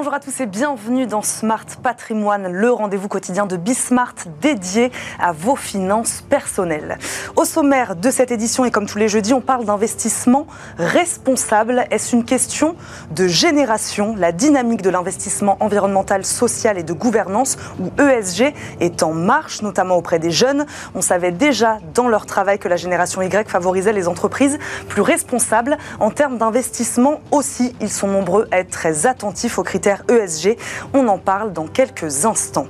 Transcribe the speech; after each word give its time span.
Bonjour 0.00 0.14
à 0.14 0.20
tous 0.20 0.40
et 0.40 0.46
bienvenue 0.46 1.06
dans 1.06 1.20
Smart 1.20 1.66
Patrimoine, 1.82 2.50
le 2.50 2.72
rendez-vous 2.72 3.06
quotidien 3.06 3.44
de 3.44 3.58
Bismart 3.58 4.14
dédié 4.40 4.90
à 5.18 5.32
vos 5.32 5.56
finances 5.56 6.22
personnelles. 6.22 6.96
Au 7.36 7.44
sommaire 7.44 7.96
de 7.96 8.10
cette 8.10 8.30
édition 8.30 8.64
et 8.64 8.70
comme 8.70 8.86
tous 8.86 8.96
les 8.96 9.08
jeudis, 9.08 9.34
on 9.34 9.42
parle 9.42 9.66
d'investissement 9.66 10.46
responsable. 10.78 11.84
Est-ce 11.90 12.16
une 12.16 12.24
question 12.24 12.76
de 13.10 13.28
génération 13.28 14.14
La 14.16 14.32
dynamique 14.32 14.80
de 14.80 14.88
l'investissement 14.88 15.58
environnemental, 15.60 16.24
social 16.24 16.78
et 16.78 16.82
de 16.82 16.94
gouvernance 16.94 17.58
ou 17.78 17.90
ESG 18.00 18.54
est 18.80 19.02
en 19.02 19.12
marche, 19.12 19.60
notamment 19.60 19.96
auprès 19.96 20.18
des 20.18 20.30
jeunes? 20.30 20.64
On 20.94 21.02
savait 21.02 21.30
déjà 21.30 21.76
dans 21.92 22.08
leur 22.08 22.24
travail 22.24 22.58
que 22.58 22.68
la 22.68 22.76
génération 22.76 23.20
Y 23.20 23.50
favorisait 23.50 23.92
les 23.92 24.08
entreprises 24.08 24.58
plus 24.88 25.02
responsables. 25.02 25.76
En 25.98 26.08
termes 26.08 26.38
d'investissement 26.38 27.20
aussi, 27.32 27.76
ils 27.82 27.90
sont 27.90 28.08
nombreux 28.08 28.48
à 28.50 28.60
être 28.60 28.70
très 28.70 29.04
attentifs 29.04 29.58
aux 29.58 29.62
critères 29.62 29.89
ESG. 30.08 30.56
On 30.94 31.08
en 31.08 31.18
parle 31.18 31.52
dans 31.52 31.66
quelques 31.66 32.24
instants. 32.24 32.66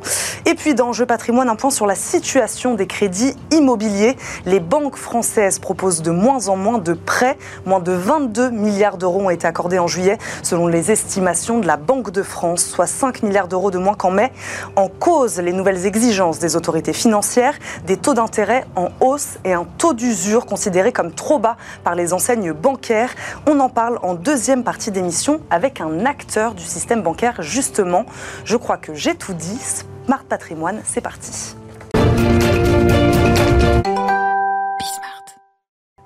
Et 0.47 0.55
puis 0.55 0.75
dans 0.75 0.93
Jeu 0.93 1.07
patrimoine, 1.07 1.49
un 1.49 1.57
point 1.57 1.71
sur 1.71 1.87
la 1.87 1.95
situation 1.95 2.75
des 2.75 2.87
crédits 2.87 3.35
immobiliers. 3.51 4.17
Les 4.47 4.61
banques 4.61 4.97
françaises 4.97 5.59
proposent 5.59 6.03
de 6.03 6.11
moins 6.11 6.49
en 6.49 6.57
moins 6.57 6.79
de 6.79 6.95
prêts. 6.95 7.37
Moins 7.67 7.81
de 7.81 7.93
22 7.93 8.51
milliards 8.51 8.97
d'euros 8.97 9.21
ont 9.21 9.31
été 9.31 9.47
accordés 9.47 9.79
en 9.79 9.87
juillet, 9.87 10.19
selon 10.43 10.67
les 10.67 10.91
estimations 10.91 11.59
de 11.59 11.67
la 11.67 11.77
Banque 11.77 12.11
de 12.11 12.23
France, 12.23 12.65
soit 12.65 12.87
5 12.87 13.23
milliards 13.23 13.49
d'euros 13.49 13.71
de 13.71 13.79
moins 13.79 13.95
qu'en 13.95 14.11
mai. 14.11 14.33
En 14.77 14.89
cause, 14.89 15.39
les 15.39 15.53
nouvelles 15.53 15.87
exigences 15.87 16.39
des 16.39 16.57
autorités 16.57 16.93
financières, 16.93 17.55
des 17.87 17.97
taux 17.97 18.15
d'intérêt 18.15 18.65
en 18.77 18.89
hausse 19.01 19.39
et 19.45 19.53
un 19.53 19.67
taux 19.79 19.95
d'usure 19.95 20.47
considéré 20.47 20.93
comme 20.93 21.13
trop 21.13 21.39
bas 21.39 21.57
par 21.85 21.95
les 21.95 22.13
enseignes 22.13 22.53
bancaires. 22.53 23.15
On 23.47 23.61
en 23.61 23.69
parle 23.69 23.99
en 24.03 24.15
deuxième 24.15 24.65
partie 24.65 24.91
d'émission 24.91 25.41
avec 25.51 25.81
un 25.81 26.07
acteur 26.07 26.55
du 26.55 26.65
système 26.65 27.00
bancaire, 27.01 27.43
justement. 27.43 28.07
Je 28.45 28.57
crois 28.57 28.77
que 28.77 28.95
j'ai 28.95 29.15
tout 29.15 29.35
dit. 29.35 29.59
Smart 30.07 30.25
Patrimoine, 30.29 30.81
c'est 30.85 31.01
parti. 31.01 31.57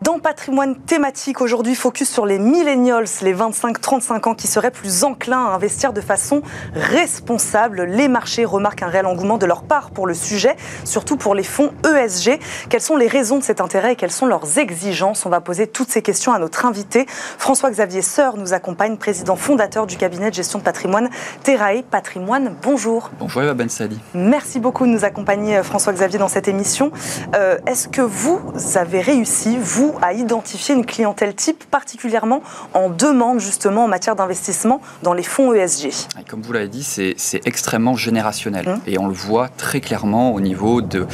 Dans 0.05 0.19
patrimoine 0.19 0.77
thématique, 0.77 1.41
aujourd'hui, 1.41 1.74
focus 1.74 2.10
sur 2.10 2.27
les 2.27 2.38
millennials, 2.38 3.06
les 3.22 3.34
25-35 3.34 4.28
ans 4.28 4.34
qui 4.34 4.48
seraient 4.48 4.70
plus 4.70 5.02
enclins 5.02 5.46
à 5.46 5.55
investir 5.55 5.94
de 5.94 6.02
façon 6.02 6.42
responsable. 6.74 7.84
Les 7.84 8.06
marchés 8.08 8.44
remarquent 8.44 8.83
un 8.83 8.88
réel 8.88 9.06
engouement 9.06 9.38
de 9.38 9.46
leur 9.46 9.62
part 9.62 9.92
pour 9.92 10.06
le 10.06 10.12
sujet, 10.12 10.56
surtout 10.84 11.16
pour 11.16 11.34
les 11.34 11.42
fonds 11.42 11.72
ESG. 11.86 12.38
Quelles 12.69 12.83
sont 12.83 12.98
les 12.98 13.06
raisons 13.06 13.38
de 13.38 13.42
cet 13.42 13.62
intérêt 13.62 13.94
et 13.94 13.96
quelles 13.96 14.12
sont 14.12 14.27
leurs 14.27 14.58
exigences? 14.58 15.24
On 15.24 15.30
va 15.30 15.41
poser 15.41 15.66
toutes 15.66 15.88
ces 15.88 16.02
questions 16.02 16.34
à 16.34 16.39
notre 16.39 16.66
invité. 16.66 17.06
François-Xavier 17.39 18.02
Seur 18.02 18.36
nous 18.36 18.52
accompagne, 18.52 18.98
président 18.98 19.36
fondateur 19.36 19.86
du 19.86 19.96
cabinet 19.96 20.28
de 20.28 20.34
gestion 20.34 20.58
de 20.58 20.64
patrimoine 20.64 21.08
Terrae 21.44 21.83
Patrimoine. 21.83 22.55
Bonjour. 22.61 23.11
Bonjour 23.18 23.41
Eva 23.41 23.55
Ben 23.55 23.70
Sali. 23.70 23.98
Merci 24.12 24.61
beaucoup 24.61 24.84
de 24.84 24.91
nous 24.91 25.06
accompagner, 25.06 25.62
François-Xavier, 25.62 26.18
dans 26.18 26.28
cette 26.28 26.46
émission. 26.46 26.92
Euh, 27.34 27.56
Est-ce 27.66 27.89
que 27.89 28.02
vous 28.02 28.42
avez 28.74 29.00
réussi, 29.00 29.56
vous, 29.58 29.93
à 30.02 30.12
identifier 30.12 30.74
une 30.74 30.86
clientèle 30.86 31.34
type 31.34 31.64
particulièrement 31.64 32.42
en 32.72 32.88
demande 32.90 33.40
justement 33.40 33.84
en 33.84 33.88
matière 33.88 34.16
d'investissement 34.16 34.80
dans 35.02 35.12
les 35.12 35.22
fonds 35.22 35.52
ESG 35.52 35.90
Comme 36.28 36.42
vous 36.42 36.52
l'avez 36.52 36.68
dit, 36.68 36.82
c'est 36.82 37.40
extrêmement 37.46 37.96
générationnel 37.96 38.68
hum. 38.68 38.80
et 38.86 38.98
on 38.98 39.06
le 39.06 39.14
voit 39.14 39.48
très 39.48 39.80
clairement 39.80 40.32
au 40.32 40.40
niveau 40.40 40.82
de, 40.82 41.06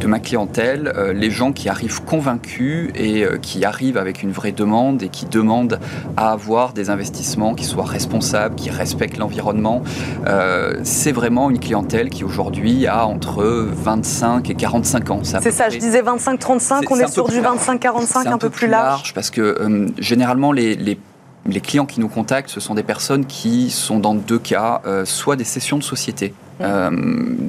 de 0.00 0.06
ma 0.06 0.18
clientèle, 0.18 0.92
euh, 0.96 1.12
les 1.12 1.30
gens 1.30 1.52
qui 1.52 1.68
arrivent 1.68 2.02
convaincus 2.04 2.90
et 2.94 3.24
euh, 3.24 3.38
qui 3.38 3.64
arrivent 3.64 3.96
avec 3.96 4.22
une 4.22 4.32
vraie 4.32 4.52
demande 4.52 5.02
et 5.02 5.08
qui 5.08 5.26
demandent 5.26 5.78
à 6.16 6.32
avoir 6.32 6.72
des 6.72 6.90
investissements 6.90 7.54
qui 7.54 7.64
soient 7.64 7.84
responsables, 7.84 8.54
qui 8.54 8.70
respectent 8.70 9.18
l'environnement. 9.18 9.82
Euh, 10.26 10.80
c'est 10.82 11.12
vraiment 11.12 11.50
une 11.50 11.58
clientèle 11.58 12.10
qui 12.10 12.24
aujourd'hui 12.24 12.86
a 12.86 13.06
entre 13.06 13.42
25 13.44 14.50
et 14.50 14.54
45 14.54 15.10
ans. 15.10 15.20
C'est 15.22 15.50
ça, 15.50 15.68
je 15.68 15.78
disais 15.78 16.02
25-35, 16.02 16.84
on 16.90 16.98
est, 16.98 17.08
sur 17.08 17.28
du 17.28 17.40
25-45 17.40 18.23
un, 18.26 18.38
peu 18.38 18.50
plus 18.50 18.68
large. 18.68 19.14
parce 19.14 19.30
que 19.30 19.40
euh, 19.40 19.88
généralement 19.98 20.52
les, 20.52 20.74
les 20.74 20.98
les 21.46 21.60
clients 21.60 21.86
qui 21.86 22.00
nous 22.00 22.08
contactent, 22.08 22.48
ce 22.48 22.60
sont 22.60 22.74
des 22.74 22.82
personnes 22.82 23.26
qui 23.26 23.70
sont 23.70 23.98
dans 23.98 24.14
deux 24.14 24.38
cas, 24.38 24.80
euh, 24.86 25.04
soit 25.04 25.36
des 25.36 25.44
sessions 25.44 25.78
de 25.78 25.82
société, 25.82 26.32
euh, 26.60 26.90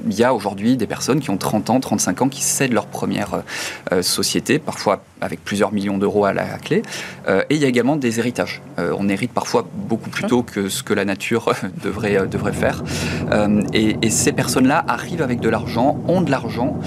il 0.08 0.14
y 0.14 0.24
a 0.24 0.34
aujourd'hui 0.34 0.78
des 0.78 0.88
personnes 0.88 1.20
qui 1.20 1.30
ont 1.30 1.38
30 1.38 1.70
ans, 1.70 1.80
35 1.80 2.22
ans, 2.24 2.30
qui 2.30 2.42
cèdent 2.42 2.74
leur 2.74 2.88
première 2.88 3.44
euh, 3.92 4.02
société, 4.02 4.60
parfois 4.60 5.04
avec 5.22 5.44
plusieurs 5.44 5.72
millions 5.72 5.98
d'euros 5.98 6.26
à 6.26 6.34
la 6.34 6.46
clé. 6.58 6.84
Euh, 7.28 7.42
et 7.50 7.56
il 7.56 7.62
y 7.62 7.66
a 7.66 7.68
également 7.68 7.96
des 7.96 8.20
héritages. 8.20 8.62
on 8.78 9.10
hérite 9.10 9.32
parfois 9.32 9.68
beaucoup 9.74 10.10
plus 10.10 10.26
tôt 10.26 10.44
que 10.44 10.70
ce 10.70 10.84
que 10.84 10.94
la 10.94 11.06
nature 11.06 11.54
devrait, 11.84 12.28
devrait 12.28 12.54
faire. 12.54 12.84
Et, 13.74 13.98
et, 14.02 14.10
ces 14.10 14.32
personnes-là 14.32 14.84
arrivent 14.88 15.22
avec 15.22 15.40
de 15.40 15.50
l'argent, 15.50 16.00
ont 16.08 16.22
de 16.22 16.32
l'argent 16.32 16.80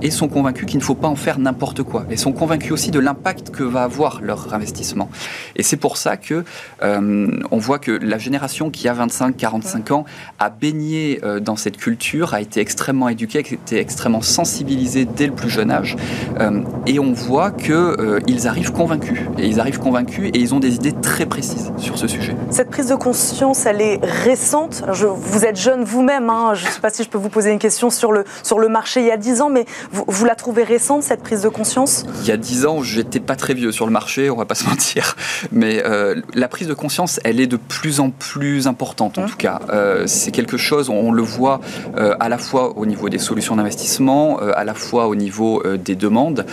et 0.00 0.10
sont 0.10 0.28
convaincus 0.28 0.66
qu'il 0.66 0.78
ne 0.78 0.84
faut 0.84 0.94
pas 0.94 1.08
en 1.08 1.16
faire 1.16 1.38
n'importe 1.38 1.82
quoi. 1.82 2.04
Et 2.10 2.16
sont 2.16 2.32
convaincus 2.32 2.72
aussi 2.72 2.90
de 2.90 2.98
l'impact 2.98 3.50
que 3.50 3.62
va 3.62 3.84
avoir 3.84 4.20
leur 4.20 4.52
investissement. 4.52 5.08
Et 5.56 5.62
c'est 5.62 5.76
pour 5.76 5.96
ça 5.96 6.16
que 6.16 6.44
on 6.82 7.56
voit 7.58 7.78
que 7.78 7.92
la 7.92 8.18
génération 8.18 8.70
qui 8.70 8.88
a 8.88 8.94
25-45 8.94 9.92
ans 9.92 10.04
a 10.38 10.50
baigné 10.50 11.20
dans 11.42 11.56
cette 11.56 11.76
culture, 11.76 12.34
a 12.34 12.40
été 12.40 12.60
extrêmement 12.60 13.08
éduqué, 13.08 13.38
a 13.38 13.40
été 13.40 13.78
extrêmement 13.78 14.22
sensibilisé 14.22 15.04
dès 15.04 15.26
le 15.26 15.32
plus 15.32 15.50
jeune 15.50 15.70
âge. 15.70 15.96
Euh, 16.40 16.62
et 16.86 16.98
on 16.98 17.12
voit 17.12 17.50
qu'ils 17.50 17.72
euh, 17.72 18.20
arrivent 18.44 18.72
convaincus. 18.72 19.20
Et 19.38 19.46
ils 19.46 19.60
arrivent 19.60 19.78
convaincus 19.78 20.30
et 20.32 20.38
ils 20.38 20.54
ont 20.54 20.60
des 20.60 20.74
idées 20.76 20.92
très 20.92 21.26
précises 21.26 21.72
sur 21.76 21.98
ce 21.98 22.06
sujet. 22.06 22.34
Cette 22.50 22.70
prise 22.70 22.88
de 22.88 22.94
conscience, 22.94 23.66
elle 23.66 23.80
est 23.80 24.00
récente. 24.02 24.84
Je, 24.92 25.06
vous 25.06 25.44
êtes 25.44 25.58
jeune 25.58 25.84
vous-même. 25.84 26.30
Hein, 26.30 26.54
je 26.54 26.66
ne 26.66 26.70
sais 26.70 26.80
pas 26.80 26.90
si 26.90 27.02
je 27.02 27.08
peux 27.08 27.18
vous 27.18 27.28
poser 27.28 27.50
une 27.50 27.58
question 27.58 27.90
sur 27.90 28.12
le, 28.12 28.24
sur 28.42 28.58
le 28.58 28.68
marché 28.68 29.00
il 29.00 29.06
y 29.06 29.10
a 29.10 29.16
10 29.16 29.40
ans, 29.40 29.50
mais 29.50 29.66
vous, 29.90 30.04
vous 30.06 30.24
la 30.24 30.34
trouvez 30.34 30.64
récente, 30.64 31.02
cette 31.02 31.22
prise 31.22 31.42
de 31.42 31.48
conscience? 31.48 32.04
Il 32.22 32.28
y 32.28 32.32
a 32.32 32.36
10 32.36 32.66
ans, 32.66 32.82
j'étais 32.82 33.20
pas 33.20 33.36
très 33.36 33.54
vieux 33.54 33.72
sur 33.72 33.86
le 33.86 33.92
marché, 33.92 34.30
on 34.30 34.36
va 34.36 34.44
pas 34.44 34.54
se 34.54 34.66
mentir. 34.68 35.16
Mais 35.50 35.82
euh, 35.84 36.20
la 36.34 36.48
prise 36.48 36.68
de 36.68 36.74
conscience, 36.74 37.20
elle 37.24 37.40
est 37.40 37.46
de 37.46 37.56
plus 37.56 38.00
en 38.00 38.10
plus 38.10 38.66
importante, 38.66 39.18
en 39.18 39.22
mmh. 39.22 39.30
tout 39.30 39.36
cas. 39.36 39.60
c'est 40.06 40.30
quelque 40.30 40.56
chose, 40.56 40.88
on 40.88 41.12
le 41.12 41.22
voit 41.22 41.31
euh, 41.40 42.14
à 42.20 42.28
la 42.28 42.38
fois 42.38 42.76
au 42.76 42.86
niveau 42.86 43.08
des 43.08 43.18
solutions 43.18 43.56
d'investissement, 43.56 44.40
euh, 44.40 44.52
à 44.54 44.64
la 44.64 44.74
fois 44.74 45.06
au 45.08 45.14
niveau 45.14 45.62
euh, 45.64 45.76
des 45.76 45.94
demandes, 45.94 46.46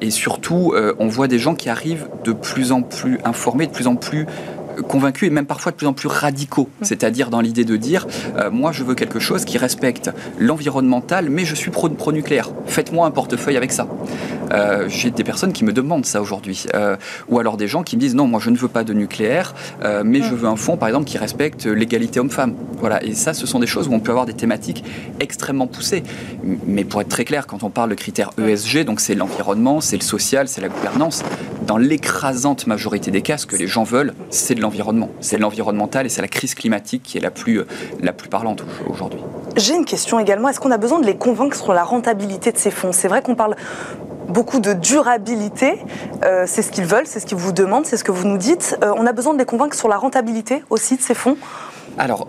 et 0.00 0.10
surtout, 0.10 0.74
on 0.98 1.08
voit 1.08 1.28
des 1.28 1.38
gens 1.38 1.54
qui 1.54 1.68
arrivent 1.68 2.08
de 2.24 2.32
plus 2.32 2.72
en 2.72 2.82
plus 2.82 3.18
informés, 3.24 3.66
de 3.66 3.72
plus 3.72 3.86
en 3.86 3.96
plus 3.96 4.26
convaincus 4.82 5.28
et 5.28 5.30
même 5.30 5.46
parfois 5.46 5.72
de 5.72 5.76
plus 5.76 5.86
en 5.86 5.92
plus 5.92 6.08
radicaux, 6.08 6.68
mm. 6.80 6.84
c'est-à-dire 6.84 7.30
dans 7.30 7.40
l'idée 7.40 7.64
de 7.64 7.76
dire 7.76 8.06
euh, 8.36 8.50
moi 8.50 8.72
je 8.72 8.84
veux 8.84 8.94
quelque 8.94 9.18
chose 9.18 9.44
qui 9.44 9.58
respecte 9.58 10.10
l'environnemental, 10.38 11.30
mais 11.30 11.44
je 11.44 11.54
suis 11.54 11.70
pro-nucléaire. 11.70 12.50
Faites-moi 12.66 13.06
un 13.06 13.10
portefeuille 13.10 13.56
avec 13.56 13.72
ça. 13.72 13.86
Euh, 14.52 14.88
j'ai 14.88 15.10
des 15.10 15.24
personnes 15.24 15.52
qui 15.52 15.64
me 15.64 15.72
demandent 15.72 16.04
ça 16.04 16.20
aujourd'hui, 16.20 16.64
euh, 16.74 16.96
ou 17.28 17.38
alors 17.38 17.56
des 17.56 17.68
gens 17.68 17.82
qui 17.82 17.96
me 17.96 18.00
disent 18.00 18.14
non 18.14 18.26
moi 18.26 18.40
je 18.40 18.50
ne 18.50 18.56
veux 18.56 18.68
pas 18.68 18.84
de 18.84 18.92
nucléaire, 18.92 19.54
mais 20.04 20.22
je 20.22 20.34
mm. 20.34 20.36
veux 20.36 20.48
un 20.48 20.56
fonds 20.56 20.76
par 20.76 20.88
exemple 20.88 21.06
qui 21.06 21.18
respecte 21.18 21.66
l'égalité 21.66 22.20
homme-femme. 22.20 22.54
Voilà, 22.78 23.02
et 23.04 23.14
ça 23.14 23.34
ce 23.34 23.46
sont 23.46 23.60
des 23.60 23.66
choses 23.66 23.88
où 23.88 23.92
on 23.92 24.00
peut 24.00 24.10
avoir 24.10 24.26
des 24.26 24.34
thématiques 24.34 24.84
extrêmement 25.20 25.66
poussées. 25.66 26.02
Mais 26.66 26.84
pour 26.84 27.00
être 27.00 27.08
très 27.08 27.24
clair, 27.24 27.46
quand 27.46 27.62
on 27.62 27.70
parle 27.70 27.90
de 27.90 27.94
critères 27.94 28.30
ESG, 28.38 28.84
donc 28.84 29.00
c'est 29.00 29.14
l'environnement, 29.14 29.80
c'est 29.80 29.96
le 29.96 30.02
social, 30.02 30.48
c'est 30.48 30.60
la 30.60 30.68
gouvernance. 30.68 31.22
Dans 31.66 31.76
l'écrasante 31.76 32.66
majorité 32.66 33.10
des 33.10 33.22
cas, 33.22 33.38
ce 33.38 33.46
que 33.46 33.56
les 33.56 33.68
gens 33.68 33.84
veulent, 33.84 34.14
c'est 34.30 34.54
de 34.54 34.60
l'environnement. 34.60 34.71
C'est 35.20 35.38
l'environnemental 35.38 36.06
et 36.06 36.08
c'est 36.08 36.22
la 36.22 36.28
crise 36.28 36.54
climatique 36.54 37.02
qui 37.02 37.18
est 37.18 37.20
la 37.20 37.30
plus, 37.30 37.60
euh, 37.60 37.66
la 38.00 38.12
plus 38.12 38.28
parlante 38.28 38.64
aujourd'hui. 38.88 39.20
J'ai 39.56 39.74
une 39.74 39.84
question 39.84 40.18
également. 40.18 40.48
Est-ce 40.48 40.60
qu'on 40.60 40.70
a 40.70 40.78
besoin 40.78 41.00
de 41.00 41.06
les 41.06 41.16
convaincre 41.16 41.56
sur 41.56 41.72
la 41.72 41.84
rentabilité 41.84 42.52
de 42.52 42.58
ces 42.58 42.70
fonds? 42.70 42.92
C'est 42.92 43.08
vrai 43.08 43.22
qu'on 43.22 43.34
parle 43.34 43.56
beaucoup 44.28 44.60
de 44.60 44.72
durabilité. 44.72 45.78
Euh, 46.24 46.44
c'est 46.46 46.62
ce 46.62 46.70
qu'ils 46.70 46.86
veulent, 46.86 47.06
c'est 47.06 47.20
ce 47.20 47.26
qu'ils 47.26 47.38
vous 47.38 47.52
demandent, 47.52 47.86
c'est 47.86 47.96
ce 47.96 48.04
que 48.04 48.12
vous 48.12 48.26
nous 48.26 48.38
dites. 48.38 48.78
Euh, 48.82 48.92
on 48.96 49.06
a 49.06 49.12
besoin 49.12 49.34
de 49.34 49.38
les 49.38 49.44
convaincre 49.44 49.76
sur 49.76 49.88
la 49.88 49.96
rentabilité 49.96 50.62
aussi 50.70 50.96
de 50.96 51.02
ces 51.02 51.14
fonds? 51.14 51.36
Alors, 51.98 52.28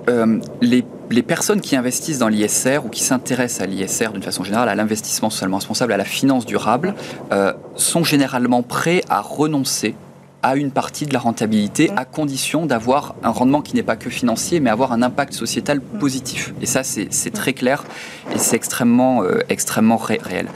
les, 0.60 0.84
les, 1.10 1.24
personnes 1.24 1.62
qui 1.62 1.78
investissent 1.78 2.18
dans 2.18 2.28
l'ISR 2.28 2.80
ou 2.84 2.90
qui 2.90 3.02
s'intéressent 3.02 3.62
à 3.62 3.66
l'ISR 3.66 4.10
d'une 4.12 4.22
façon 4.22 4.44
générale, 4.44 4.68
à 4.68 4.76
l'investissement 4.76 5.30
socialement 5.30 5.56
responsable, 5.56 5.94
à 5.94 5.98
la 5.98 6.04
finance 6.04 6.46
durable, 6.46 6.94
sont 7.78 8.04
généralement 8.04 8.62
prêts 8.62 9.04
à 9.08 9.22
renoncer 9.22 9.96
à 10.44 10.58
une 10.58 10.72
partie 10.72 11.06
de 11.06 11.14
la 11.14 11.20
rentabilité 11.20 11.90
à 11.96 12.04
condition 12.04 12.66
d'avoir 12.66 13.16
un 13.24 13.30
rendement 13.30 13.62
qui 13.62 13.76
n'est 13.76 13.84
pas 13.84 13.96
que 13.96 14.10
financier, 14.10 14.60
mais 14.60 14.70
avoir 14.70 14.92
un 14.92 15.02
impact 15.02 15.34
sociétal 15.34 15.80
positif. 15.82 16.54
Et 16.62 16.66
ça, 16.66 16.84
c'est 16.84 17.34
très 17.34 17.54
clair 17.54 17.84
et 18.36 18.38
c'est 18.38 18.58
extrêmement, 18.58 19.24
euh, 19.24 19.40
extrêmement 19.50 19.98
réel. 19.98 20.48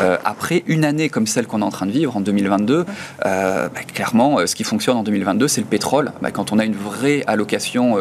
Euh, 0.00 0.16
après 0.24 0.64
une 0.66 0.84
année 0.84 1.08
comme 1.08 1.26
celle 1.26 1.46
qu'on 1.46 1.60
est 1.60 1.64
en 1.64 1.70
train 1.70 1.86
de 1.86 1.92
vivre 1.92 2.16
en 2.16 2.20
2022, 2.20 2.84
euh, 3.26 3.68
bah, 3.68 3.80
clairement, 3.92 4.46
ce 4.46 4.54
qui 4.54 4.64
fonctionne 4.64 4.96
en 4.96 5.02
2022, 5.02 5.46
c'est 5.46 5.60
le 5.60 5.66
pétrole. 5.66 6.12
Bah, 6.22 6.30
quand 6.30 6.52
on 6.52 6.58
a 6.58 6.64
une 6.64 6.74
vraie 6.74 7.22
allocation 7.26 7.98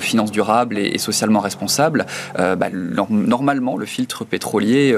finance 0.00 0.30
durable 0.30 0.78
et, 0.78 0.98
socialement 0.98 1.40
responsable, 1.40 2.06
bah, 2.36 2.68
normalement, 3.10 3.76
le 3.76 3.86
filtre 3.86 4.24
pétrolier 4.24 4.96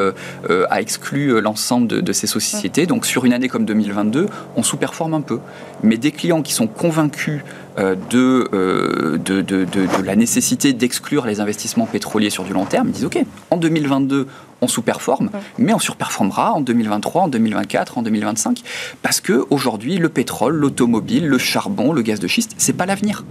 a 0.70 0.80
exclu 0.80 1.40
l'ensemble 1.40 1.88
de, 1.88 2.00
de, 2.00 2.12
ces 2.12 2.26
sociétés. 2.26 2.86
Donc 2.86 3.06
sur 3.06 3.24
une 3.24 3.32
année 3.32 3.48
comme 3.48 3.64
2022, 3.64 4.26
on 4.56 4.62
sous-performe 4.62 5.14
un 5.14 5.20
peu. 5.20 5.37
Mais 5.82 5.96
des 5.96 6.12
clients 6.12 6.42
qui 6.42 6.52
sont 6.52 6.66
convaincus 6.66 7.42
euh, 7.78 7.94
de, 8.10 9.18
de, 9.18 9.42
de, 9.42 9.64
de, 9.64 10.02
la 10.04 10.16
nécessité 10.16 10.72
d'exclure 10.72 11.26
les 11.26 11.40
investissements 11.40 11.86
pétroliers 11.86 12.30
sur 12.30 12.44
du 12.44 12.52
long 12.52 12.64
terme, 12.64 12.88
ils 12.88 12.92
disent 12.92 13.04
OK, 13.04 13.18
en 13.50 13.56
2022, 13.56 14.26
on 14.60 14.68
sous-performe, 14.68 15.30
mais 15.58 15.72
on 15.72 15.78
surperformera 15.78 16.52
en 16.52 16.60
2023, 16.60 17.22
en 17.22 17.28
2024, 17.28 17.98
en 17.98 18.02
2025, 18.02 18.62
parce 19.02 19.20
que 19.20 19.46
aujourd'hui, 19.50 19.98
le 19.98 20.08
pétrole, 20.08 20.56
l'automobile, 20.56 21.26
le 21.26 21.38
charbon, 21.38 21.92
le 21.92 22.02
gaz 22.02 22.20
de 22.20 22.26
schiste, 22.26 22.54
c'est 22.58 22.72
pas 22.72 22.86
l'avenir. 22.86 23.24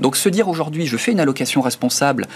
Donc 0.00 0.16
se 0.16 0.28
dire 0.28 0.48
aujourd'hui, 0.48 0.86
je 0.86 0.96
fais 0.96 1.12
une 1.12 1.20
allocation 1.20 1.60
responsable 1.60 2.26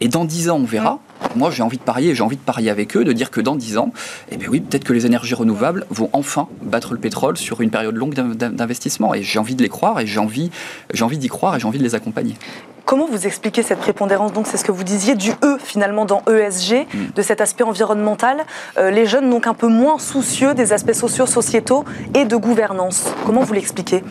et 0.00 0.08
dans 0.08 0.24
10 0.24 0.48
ans, 0.48 0.56
on 0.56 0.64
verra. 0.64 0.98
Moi, 1.36 1.50
j'ai 1.50 1.62
envie 1.62 1.76
de 1.76 1.82
parier, 1.82 2.14
j'ai 2.14 2.22
envie 2.22 2.36
de 2.36 2.42
parier 2.42 2.70
avec 2.70 2.96
eux, 2.96 3.04
de 3.04 3.12
dire 3.12 3.30
que 3.30 3.40
dans 3.40 3.54
10 3.54 3.76
ans, 3.76 3.92
eh 4.30 4.38
bien 4.38 4.48
oui, 4.48 4.60
peut-être 4.60 4.84
que 4.84 4.94
les 4.94 5.04
énergies 5.04 5.34
renouvelables 5.34 5.84
vont 5.90 6.08
enfin 6.14 6.48
battre 6.62 6.94
le 6.94 7.00
pétrole 7.00 7.36
sur 7.36 7.60
une 7.60 7.70
période 7.70 7.94
longue 7.94 8.14
d'investissement. 8.14 9.14
Et 9.14 9.22
j'ai 9.22 9.38
envie 9.38 9.54
de 9.54 9.62
les 9.62 9.68
croire, 9.68 10.00
et 10.00 10.06
j'ai 10.06 10.18
envie, 10.18 10.50
j'ai 10.94 11.04
envie 11.04 11.18
d'y 11.18 11.28
croire, 11.28 11.56
et 11.56 11.60
j'ai 11.60 11.66
envie 11.66 11.78
de 11.78 11.84
les 11.84 11.94
accompagner. 11.94 12.34
Comment 12.90 13.06
vous 13.06 13.24
expliquez 13.24 13.62
cette 13.62 13.78
prépondérance 13.78 14.32
Donc, 14.32 14.48
c'est 14.48 14.56
ce 14.56 14.64
que 14.64 14.72
vous 14.72 14.82
disiez 14.82 15.14
du 15.14 15.30
E 15.44 15.58
finalement 15.62 16.06
dans 16.06 16.24
ESG, 16.28 16.88
mm. 16.92 16.98
de 17.14 17.22
cet 17.22 17.40
aspect 17.40 17.62
environnemental. 17.62 18.38
Euh, 18.78 18.90
les 18.90 19.06
jeunes 19.06 19.30
donc 19.30 19.46
un 19.46 19.54
peu 19.54 19.68
moins 19.68 20.00
soucieux 20.00 20.54
des 20.54 20.72
aspects 20.72 20.94
sociaux, 20.94 21.26
sociétaux 21.26 21.84
et 22.14 22.24
de 22.24 22.34
gouvernance. 22.34 23.04
Comment 23.24 23.42
vous 23.42 23.52
l'expliquez 23.52 24.02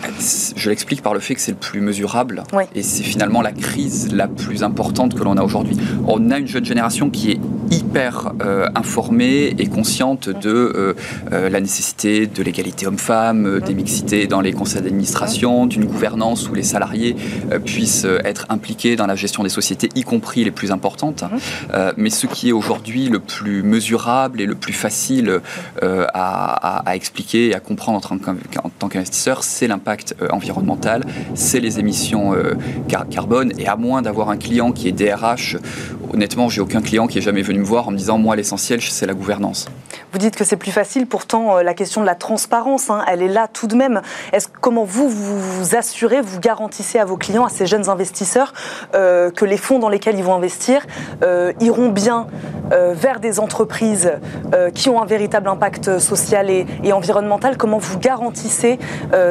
Je 0.55 0.69
l'explique 0.69 1.01
par 1.01 1.13
le 1.13 1.19
fait 1.19 1.35
que 1.35 1.41
c'est 1.41 1.51
le 1.51 1.57
plus 1.57 1.81
mesurable 1.81 2.45
et 2.73 2.81
c'est 2.81 3.03
finalement 3.03 3.41
la 3.41 3.51
crise 3.51 4.13
la 4.13 4.29
plus 4.29 4.63
importante 4.63 5.13
que 5.13 5.25
l'on 5.25 5.35
a 5.35 5.43
aujourd'hui. 5.43 5.75
On 6.07 6.31
a 6.31 6.37
une 6.39 6.47
jeune 6.47 6.63
génération 6.63 7.09
qui 7.09 7.31
est 7.31 7.39
hyper 7.71 8.31
euh, 8.41 8.69
informée 8.75 9.55
et 9.59 9.67
consciente 9.67 10.29
de 10.29 10.95
euh, 11.33 11.49
la 11.49 11.59
nécessité 11.59 12.27
de 12.27 12.41
l'égalité 12.43 12.87
homme-femme, 12.87 13.59
des 13.59 13.73
mixités 13.73 14.25
dans 14.25 14.39
les 14.39 14.53
conseils 14.53 14.83
d'administration, 14.83 15.65
d'une 15.65 15.83
gouvernance 15.83 16.47
où 16.47 16.53
les 16.53 16.63
salariés 16.63 17.17
puissent 17.65 18.07
être 18.23 18.45
impliqués 18.47 18.68
dans 18.97 19.07
la 19.07 19.15
gestion 19.15 19.43
des 19.43 19.49
sociétés, 19.49 19.89
y 19.95 20.03
compris 20.03 20.43
les 20.43 20.51
plus 20.51 20.71
importantes. 20.71 21.23
Mhm. 21.23 21.39
Euh, 21.73 21.93
mais 21.97 22.09
ce 22.09 22.27
qui 22.27 22.49
est 22.49 22.51
aujourd'hui 22.51 23.09
le 23.09 23.19
plus 23.19 23.63
mesurable 23.63 24.41
et 24.41 24.45
le 24.45 24.55
plus 24.55 24.73
facile 24.73 25.41
euh, 25.83 26.05
à, 26.13 26.83
expliquer 26.93 27.49
et 27.49 27.55
à 27.55 27.59
comprendre 27.59 28.01
en 28.63 28.69
tant 28.69 28.89
qu'investisseur, 28.89 29.43
c'est 29.43 29.67
l'impact 29.67 30.15
euh, 30.21 30.27
environnemental, 30.31 31.03
c'est 31.35 31.59
les 31.59 31.79
émissions 31.79 32.35
carbone. 33.09 33.53
Et 33.57 33.67
à 33.67 33.75
moins 33.75 34.01
d'avoir 34.01 34.29
un 34.29 34.37
client 34.37 34.71
qui 34.71 34.87
est 34.87 34.91
DRH, 34.91 35.57
honnêtement, 36.13 36.49
j'ai 36.49 36.61
aucun 36.61 36.81
client 36.81 37.07
qui 37.07 37.17
est 37.19 37.21
jamais 37.21 37.41
venu 37.41 37.59
me 37.59 37.65
voir 37.65 37.87
en 37.87 37.91
me 37.91 37.97
disant 37.97 38.17
moi 38.17 38.35
l'essentiel 38.35 38.81
c'est 38.81 39.05
la 39.05 39.13
gouvernance. 39.13 39.67
Vous 40.11 40.19
dites 40.19 40.35
que 40.35 40.43
c'est 40.43 40.57
plus 40.57 40.71
facile, 40.71 41.05
pourtant 41.05 41.61
la 41.61 41.73
question 41.73 42.01
de 42.01 42.05
la 42.05 42.15
transparence, 42.15 42.89
hein, 42.89 43.03
elle 43.07 43.21
est 43.21 43.27
là 43.27 43.47
tout 43.47 43.67
de 43.67 43.75
même. 43.75 44.01
Est-ce 44.33 44.47
comment 44.47 44.83
vous, 44.83 45.09
vous 45.09 45.39
vous 45.39 45.75
assurez, 45.75 46.21
vous 46.21 46.39
garantissez 46.39 46.99
à 46.99 47.05
vos 47.05 47.17
clients, 47.17 47.45
à 47.45 47.49
ces 47.49 47.67
jeunes 47.67 47.89
investisseurs 47.89 48.53
euh, 48.95 49.31
que 49.31 49.45
les 49.45 49.57
fonds 49.57 49.79
dans 49.79 49.89
lesquels 49.89 50.17
ils 50.17 50.23
vont 50.23 50.35
investir 50.35 50.85
euh, 51.23 51.53
iront 51.59 51.89
bien 51.89 52.27
euh, 52.71 52.93
vers 52.95 53.19
des 53.19 53.39
entreprises 53.39 54.11
qui 54.73 54.89
ont 54.89 55.01
un 55.01 55.05
véritable 55.05 55.47
impact 55.47 55.99
social 55.99 56.49
et, 56.49 56.65
environnemental. 56.91 57.57
Comment 57.57 57.77
vous 57.77 57.99
garantissez 57.99 58.79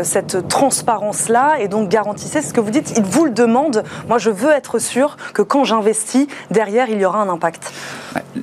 cette 0.02 0.48
transparence-là 0.48 1.56
et 1.60 1.68
donc 1.68 1.88
garantissez 1.88 2.40
ce 2.40 2.52
que 2.52 2.60
vous 2.60 2.70
dites? 2.70 2.94
Ils 2.96 3.04
vous 3.04 3.24
le 3.24 3.30
demandent. 3.30 3.82
Moi, 4.08 4.18
je 4.18 4.30
veux 4.30 4.50
être 4.50 4.78
sûr 4.78 5.16
que 5.34 5.42
quand 5.42 5.64
j'investis, 5.64 6.28
derrière, 6.50 6.88
il 6.88 7.00
y 7.00 7.04
aura 7.04 7.20
un 7.20 7.28
impact. 7.28 7.72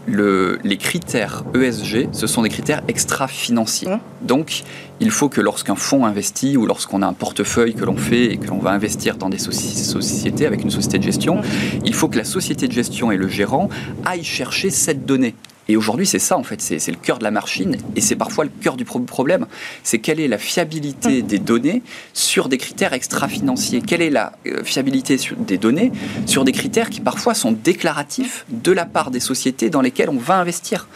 les 0.08 0.78
critères 0.78 1.44
ESG, 1.56 2.10
ce 2.12 2.28
sont 2.28 2.42
des 2.42 2.50
critères 2.50 2.82
extra-financiers. 2.88 3.90
Mmh. 3.90 4.00
Donc, 4.22 4.64
il 5.00 5.12
faut 5.12 5.30
que 5.30 5.42
lorsqu'un 5.42 5.76
fonds 5.76 6.06
investit 6.06 6.58
ou 6.58 6.66
lorsqu'on 6.66 7.02
a 7.02 7.08
un 7.08 7.14
portefeuille 7.14 7.74
que 7.74 7.86
l'on 7.86 7.98
fait 7.98 8.26
et 8.26 8.38
que 8.38 8.48
l'on 8.48 8.60
va 8.60 8.72
investir 8.72 9.18
dans 9.18 9.30
des 9.30 9.38
sociétés 9.40 10.46
avec 10.46 10.62
une 10.62 10.72
société 10.72 11.00
de 11.00 11.04
gestion, 11.04 11.42
il 11.84 11.94
faut 11.94 12.08
que 12.08 12.18
la 12.18 12.24
société 12.24 12.68
de 12.68 12.74
gestion 12.74 13.12
et 13.12 13.18
le 13.18 13.28
gérant 13.28 13.70
aillent 14.06 14.24
chercher 14.24 14.70
cette 14.70 15.06
donnée. 15.06 15.36
Et 15.68 15.78
aujourd'hui, 15.78 16.06
c'est 16.06 16.20
ça, 16.20 16.38
en 16.38 16.44
fait, 16.44 16.62
c'est 16.62 16.92
le 16.92 16.98
cœur 16.98 17.18
de 17.18 17.24
la 17.24 17.32
machine, 17.32 17.78
et 17.96 18.02
c'est 18.02 18.16
parfois 18.16 18.44
le 18.44 18.52
cœur 18.62 18.78
du 18.78 18.86
problème. 18.86 19.48
C'est 19.84 19.98
quelle 19.98 20.20
est 20.20 20.28
la 20.28 20.38
fiabilité 20.38 21.24
des 21.24 21.40
données 21.40 21.82
sur 22.14 22.50
des 22.50 22.58
critères 22.58 22.94
extra-financiers? 22.94 23.82
Quelle 23.82 24.02
est 24.02 24.12
la 24.12 24.34
euh, 24.46 24.64
fiabilité 24.64 25.18
des 25.40 25.58
données 25.58 25.92
sur 26.28 26.44
des 26.44 26.52
critères 26.52 26.90
qui 26.90 27.02
parfois 27.02 27.34
sont 27.34 27.52
déclaratifs 27.52 28.46
de 28.50 28.72
la 28.72 28.86
part 28.86 29.10
des 29.10 29.20
sociétés 29.20 29.70
dans 29.72 29.82
lesquelles 29.82 30.10
on 30.10 30.18
va 30.18 30.38
investir? 30.38 30.88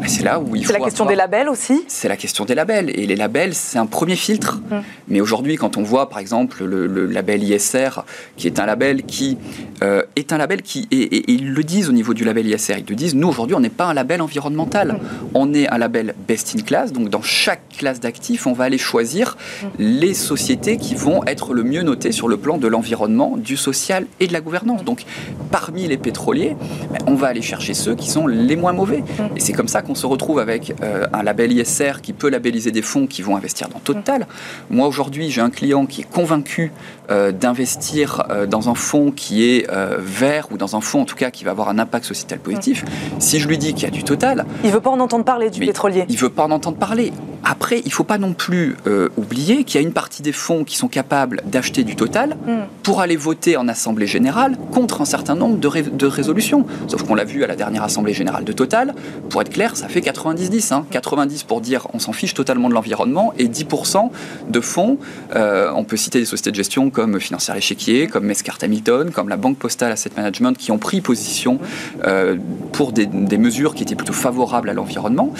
Ben, 0.00 0.08
C'est 0.08 0.22
là 0.22 0.38
où 0.38 0.54
il 0.54 0.64
faut. 0.64 0.72
C'est 0.72 0.78
la 0.78 0.84
question 0.84 1.06
des 1.06 1.16
labels 1.16 1.48
aussi? 1.48 1.82
C'est 1.88 2.08
la 2.08 2.16
question 2.16 2.44
des 2.44 2.54
labels. 2.54 2.90
Et 2.90 3.06
les 3.06 3.16
labels, 3.16 3.54
c'est 3.54 3.78
un 3.78 3.86
premier 3.86 4.16
filtre. 4.16 4.60
Hum. 4.70 4.82
Mais 5.08 5.20
aujourd'hui, 5.20 5.56
quand 5.56 5.76
on 5.76 5.82
voit, 5.82 6.08
par 6.08 6.20
exemple, 6.20 6.64
le, 6.64 7.06
label 7.06 7.42
ISR, 7.42 8.04
qui 8.36 8.46
est 8.46 8.60
un 8.60 8.66
label 8.66 9.02
qui 9.02 9.36
euh, 9.82 10.02
est 10.14 10.32
un 10.32 10.38
label 10.38 10.62
qui. 10.62 10.86
Et, 10.92 11.02
et, 11.02 11.32
ils 11.32 11.52
le 11.52 11.64
disent 11.64 11.88
au 11.88 11.92
niveau 11.92 12.14
du 12.14 12.24
label 12.24 12.46
ISR, 12.46 12.76
ils 12.78 12.84
te 12.84 12.94
disent, 12.94 13.16
nous, 13.16 13.28
aujourd'hui, 13.28 13.56
on 13.56 13.60
n'est 13.60 13.68
pas 13.68 13.86
un 13.86 13.94
label 13.94 14.03
label 14.04 14.20
environnemental. 14.20 15.00
On 15.32 15.54
est 15.54 15.66
un 15.66 15.78
label 15.78 16.14
best 16.28 16.54
in 16.54 16.62
class, 16.62 16.92
donc 16.92 17.08
dans 17.08 17.22
chaque 17.22 17.62
classe 17.78 18.00
d'actifs, 18.00 18.46
on 18.46 18.52
va 18.52 18.64
aller 18.64 18.76
choisir 18.76 19.38
les 19.78 20.12
sociétés 20.12 20.76
qui 20.76 20.94
vont 20.94 21.24
être 21.24 21.54
le 21.54 21.62
mieux 21.62 21.82
notées 21.82 22.12
sur 22.12 22.28
le 22.28 22.36
plan 22.36 22.58
de 22.58 22.68
l'environnement, 22.68 23.38
du 23.38 23.56
social 23.56 24.04
et 24.20 24.26
de 24.26 24.34
la 24.34 24.42
gouvernance. 24.42 24.84
Donc 24.84 25.06
parmi 25.50 25.88
les 25.88 25.96
pétroliers, 25.96 26.54
ben, 26.92 26.98
on 27.06 27.14
va 27.14 27.28
aller 27.28 27.40
chercher 27.40 27.72
ceux 27.72 27.94
qui 27.94 28.10
sont 28.10 28.26
les 28.26 28.56
moins 28.56 28.74
mauvais. 28.74 29.02
Et 29.36 29.40
c'est 29.40 29.54
comme 29.54 29.68
ça 29.68 29.80
qu'on 29.80 29.94
se 29.94 30.06
retrouve 30.06 30.38
avec 30.38 30.74
euh, 30.82 31.06
un 31.14 31.22
label 31.22 31.52
ISR 31.52 32.02
qui 32.02 32.12
peut 32.12 32.28
labelliser 32.28 32.70
des 32.70 32.82
fonds 32.82 33.06
qui 33.06 33.22
vont 33.22 33.36
investir 33.36 33.68
dans 33.70 33.78
Total. 33.78 34.26
Moi 34.68 34.86
aujourd'hui, 34.86 35.30
j'ai 35.30 35.40
un 35.40 35.50
client 35.50 35.86
qui 35.86 36.02
est 36.02 36.10
convaincu 36.10 36.72
euh, 37.10 37.32
d'investir 37.32 38.24
euh, 38.30 38.46
dans 38.46 38.68
un 38.68 38.74
fonds 38.74 39.12
qui 39.12 39.44
est 39.44 39.66
vert 39.98 40.48
ou 40.50 40.58
dans 40.58 40.76
un 40.76 40.80
fonds 40.80 41.00
en 41.00 41.04
tout 41.04 41.16
cas 41.16 41.30
qui 41.30 41.44
va 41.44 41.52
avoir 41.52 41.68
un 41.70 41.78
impact 41.78 42.04
sociétal 42.04 42.38
positif. 42.38 42.84
Si 43.18 43.38
je 43.40 43.48
lui 43.48 43.56
dis 43.56 43.72
qu'il 43.72 43.84
y 43.84 43.86
a 43.86 43.93
du 43.94 44.04
total. 44.04 44.44
Il 44.64 44.70
veut 44.70 44.80
pas 44.80 44.90
en 44.90 45.00
entendre 45.00 45.24
parler 45.24 45.48
du 45.48 45.60
pétrolier. 45.60 46.04
Il 46.08 46.18
veut 46.18 46.28
pas 46.28 46.44
en 46.44 46.50
entendre 46.50 46.76
parler. 46.76 47.12
Après, 47.44 47.82
il 47.84 47.92
faut 47.92 48.04
pas 48.04 48.16
non 48.16 48.32
plus 48.32 48.76
euh, 48.86 49.10
oublier 49.18 49.64
qu'il 49.64 49.80
y 49.80 49.84
a 49.84 49.86
une 49.86 49.92
partie 49.92 50.22
des 50.22 50.32
fonds 50.32 50.64
qui 50.64 50.76
sont 50.76 50.88
capables 50.88 51.42
d'acheter 51.44 51.84
du 51.84 51.94
total 51.94 52.36
hmm. 52.46 52.62
pour 52.82 53.00
aller 53.00 53.16
voter 53.16 53.58
en 53.58 53.68
assemblée 53.68 54.06
générale 54.06 54.56
contre 54.72 55.02
un 55.02 55.04
certain 55.04 55.34
nombre 55.34 55.58
de, 55.58 56.06
résolutions. 56.06 56.66
Sauf 56.88 57.02
qu'on 57.02 57.14
l'a 57.14 57.24
vu 57.24 57.44
à 57.44 57.46
la 57.46 57.56
dernière 57.56 57.82
assemblée 57.82 58.14
générale 58.14 58.44
de 58.44 58.52
Total. 58.52 58.94
Pour 59.28 59.42
être 59.42 59.50
clair, 59.50 59.76
ça 59.76 59.88
fait 59.88 60.00
90-10. 60.00 60.72
Hein. 60.72 60.86
90 60.90 61.42
pour 61.42 61.60
dire 61.60 61.86
on 61.92 61.98
s'en 61.98 62.12
fiche 62.12 62.34
totalement 62.34 62.68
de 62.68 62.74
l'environnement 62.74 63.34
et 63.38 63.48
10% 63.48 64.10
de 64.48 64.60
fonds. 64.60 64.98
Euh, 65.36 65.70
on 65.74 65.84
peut 65.84 65.96
citer 65.96 66.20
des 66.20 66.24
sociétés 66.24 66.50
de 66.50 66.56
gestion 66.56 66.88
comme 66.90 67.20
Financière 67.20 67.56
Échiquier, 67.56 68.06
comme 68.06 68.24
Mescart 68.24 68.58
Hamilton, 68.62 69.10
comme 69.10 69.28
la 69.28 69.36
Banque 69.36 69.58
Postale 69.58 69.92
Asset 69.92 70.10
Management 70.16 70.56
qui 70.56 70.70
ont 70.72 70.78
pris 70.78 71.00
position 71.00 71.58
euh, 72.06 72.36
pour 72.72 72.92
des, 72.92 73.06
des 73.06 73.38
mesures 73.38 73.74
qui 73.74 73.82
étaient 73.82 73.96
plutôt 73.96 74.12
favorables 74.12 74.70
à 74.70 74.72
l'environnement. 74.72 75.32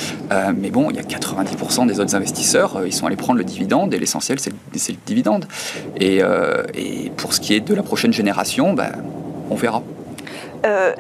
Mais 0.57 0.71
bon, 0.71 0.91
il 0.91 0.97
y 0.97 0.99
a 0.99 1.03
90% 1.03 1.87
des 1.87 1.94
autres 2.01 2.15
investisseurs, 2.15 2.77
euh, 2.77 2.87
ils 2.87 2.93
sont 2.93 3.07
allés 3.07 3.17
prendre 3.17 3.39
le 3.39 3.45
dividende 3.45 3.95
et 3.95 3.99
l'essentiel, 3.99 4.39
c'est 4.41 4.51
le, 4.51 4.97
dividende. 5.07 5.47
Euh, 6.01 6.65
et, 6.75 7.11
pour 7.17 7.33
ce 7.33 7.41
qui 7.41 7.55
est 7.55 7.61
de 7.61 7.75
la 7.75 7.83
prochaine 7.83 8.13
génération, 8.13 8.73
ben, 8.73 8.93
on 9.51 9.55
verra. 9.55 9.83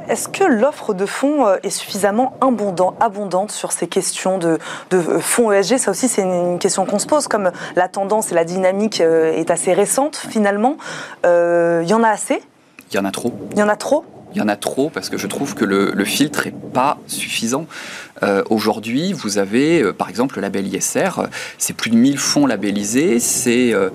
Est-ce 0.08 0.28
que 0.28 0.44
l'offre 0.44 0.92
de 0.92 1.06
fonds 1.06 1.46
est 1.62 1.70
suffisamment 1.70 2.36
abondant, 2.42 2.94
abondante 3.00 3.50
sur 3.50 3.72
ces 3.72 3.86
questions 3.86 4.36
de, 4.36 4.58
de 4.90 5.00
fonds 5.00 5.52
ESG 5.52 5.78
Ça 5.78 5.90
aussi, 5.90 6.06
c'est 6.06 6.20
une 6.20 6.58
question 6.58 6.84
qu'on 6.84 6.98
se 6.98 7.06
pose, 7.06 7.28
comme 7.28 7.50
la 7.74 7.88
tendance 7.88 8.30
et 8.30 8.34
la 8.34 8.44
dynamique 8.44 9.00
est 9.00 9.50
assez 9.50 9.72
récente 9.72 10.16
finalement. 10.16 10.76
Il 11.24 11.86
y 11.86 11.94
en 11.94 12.02
a 12.02 12.10
assez? 12.10 12.42
Il 12.90 12.96
y 12.96 12.98
en 12.98 13.06
a 13.06 13.10
trop. 13.10 13.32
Il 13.52 13.58
y 13.58 13.62
en 13.62 13.70
a 13.70 13.76
trop? 13.76 14.04
Il 14.34 14.38
y 14.38 14.42
en 14.42 14.48
a 14.48 14.56
trop 14.56 14.90
parce 14.90 15.10
que 15.10 15.16
je 15.16 15.28
trouve 15.28 15.54
que 15.54 15.64
le, 15.64 16.04
filtre 16.04 16.46
n'est 16.46 16.50
pas 16.50 16.98
suffisant. 17.06 17.66
Euh, 18.22 18.42
aujourd'hui, 18.50 19.12
vous 19.12 19.38
avez 19.38 19.82
euh, 19.82 19.92
par 19.92 20.08
exemple 20.08 20.36
le 20.36 20.42
label 20.42 20.72
ISR, 20.72 21.10
c'est 21.58 21.74
plus 21.74 21.90
de 21.90 21.96
1000 21.96 22.18
fonds 22.18 22.46
labellisés, 22.46 23.18
c'est 23.18 23.72
euh, 23.72 23.90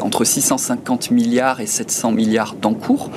entre 0.00 0.24
650 0.24 1.10
milliards 1.10 1.60
et 1.60 1.66
700 1.66 2.12
milliards 2.12 2.54
d'encours. 2.54 3.10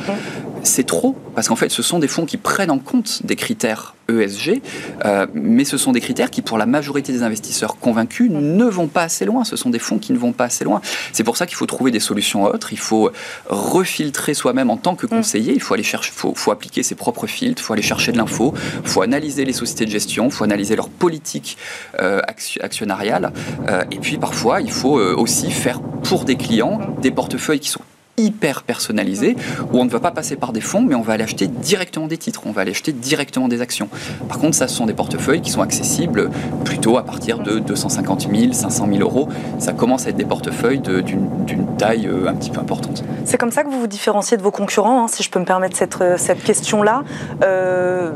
C'est 0.64 0.86
trop 0.86 1.16
parce 1.34 1.48
qu'en 1.48 1.56
fait, 1.56 1.70
ce 1.70 1.82
sont 1.82 2.00
des 2.00 2.08
fonds 2.08 2.26
qui 2.26 2.38
prennent 2.38 2.72
en 2.72 2.80
compte 2.80 3.22
des 3.26 3.36
critères 3.36 3.96
ESG, 4.10 4.62
euh, 5.06 5.26
mais 5.34 5.64
ce 5.64 5.78
sont 5.78 5.92
des 5.92 6.02
critères 6.02 6.30
qui, 6.30 6.42
pour 6.42 6.58
la 6.58 6.66
majorité 6.66 7.14
des 7.14 7.24
investisseurs 7.24 7.78
convaincus, 7.78 8.30
ne 8.30 8.66
vont 8.66 8.88
pas 8.88 9.04
assez 9.04 9.26
loin. 9.26 9.44
Ce 9.44 9.56
sont 9.56 9.70
des 9.70 9.80
fonds 9.80 9.98
qui 9.98 10.12
ne 10.12 10.18
vont 10.18 10.34
pas 10.34 10.46
assez 10.46 10.64
loin. 10.64 10.82
C'est 11.14 11.24
pour 11.24 11.38
ça 11.38 11.46
qu'il 11.46 11.56
faut 11.56 11.66
trouver 11.66 11.92
des 11.92 12.00
solutions 12.00 12.44
autres. 12.44 12.74
Il 12.74 12.80
faut 12.80 13.12
refiltrer 13.48 14.34
soi-même 14.34 14.70
en 14.70 14.78
tant 14.78 14.96
que 14.96 15.06
mm. 15.06 15.10
conseiller. 15.10 15.54
Il 15.54 15.62
faut 15.62 15.74
aller 15.74 15.84
chercher, 15.84 16.12
faut, 16.14 16.34
faut 16.36 16.52
appliquer 16.52 16.84
ses 16.84 16.96
propres 16.96 17.28
filtres. 17.28 17.62
Il 17.62 17.66
faut 17.66 17.74
aller 17.74 17.82
chercher 17.82 18.12
de 18.12 18.18
l'info. 18.18 18.54
Il 18.84 18.90
faut 18.90 19.02
analyser 19.02 19.46
les 19.46 19.54
sociétés 19.54 19.86
de 19.86 19.92
gestion. 19.92 20.11
Il 20.18 20.32
faut 20.32 20.44
analyser 20.44 20.76
leur 20.76 20.90
politique 20.90 21.58
euh, 22.00 22.22
actionnariale. 22.60 23.32
Euh, 23.68 23.84
et 23.92 23.98
puis 23.98 24.18
parfois, 24.18 24.62
il 24.62 24.72
faut 24.72 25.00
aussi 25.00 25.52
faire 25.52 25.82
pour 25.82 26.26
des 26.26 26.36
clients 26.36 26.80
des 27.02 27.12
portefeuilles 27.12 27.60
qui 27.60 27.70
sont 27.70 27.82
hyper 28.22 28.64
personnalisé 28.64 29.36
où 29.72 29.80
on 29.80 29.86
ne 29.86 29.90
va 29.90 30.00
pas 30.00 30.12
passer 30.12 30.36
par 30.36 30.54
des 30.54 30.62
fonds, 30.62 30.82
mais 30.82 30.96
on 30.96 31.02
va 31.02 31.14
aller 31.14 31.24
acheter 31.24 31.48
directement 31.48 32.08
des 32.08 32.18
titres, 32.18 32.42
on 32.46 32.52
va 32.52 32.62
aller 32.62 32.72
acheter 32.72 32.92
directement 32.92 33.48
des 33.48 33.62
actions. 33.62 33.90
Par 34.28 34.40
contre, 34.40 34.56
ça, 34.56 34.68
ce 34.68 34.76
sont 34.76 34.86
des 34.86 34.94
portefeuilles 34.94 35.42
qui 35.42 35.52
sont 35.52 35.62
accessibles 35.62 36.30
plutôt 36.66 36.98
à 36.98 37.04
partir 37.04 37.40
de 37.40 37.60
250 37.60 38.28
000, 38.34 38.54
500 38.54 38.88
000 38.92 39.00
euros. 39.02 39.30
Ça 39.60 39.74
commence 39.74 40.06
à 40.06 40.10
être 40.10 40.16
des 40.16 40.26
portefeuilles 40.26 40.80
d'une 40.80 41.78
taille 41.78 42.08
euh, 42.08 42.28
un 42.28 42.34
petit 42.34 42.50
peu 42.50 42.60
importante. 42.60 43.04
C'est 43.26 43.38
comme 43.38 43.52
ça 43.52 43.64
que 43.64 43.70
vous 43.70 43.80
vous 43.80 43.88
différenciez 43.88 44.38
de 44.38 44.42
vos 44.42 44.52
concurrents, 44.52 45.04
hein, 45.04 45.08
si 45.08 45.24
je 45.24 45.30
peux 45.30 45.40
me 45.40 45.46
permettre 45.46 45.78
cette, 45.78 46.00
euh, 46.02 46.16
cette 46.18 46.44
question-là. 46.44 47.04
Euh, 47.44 48.12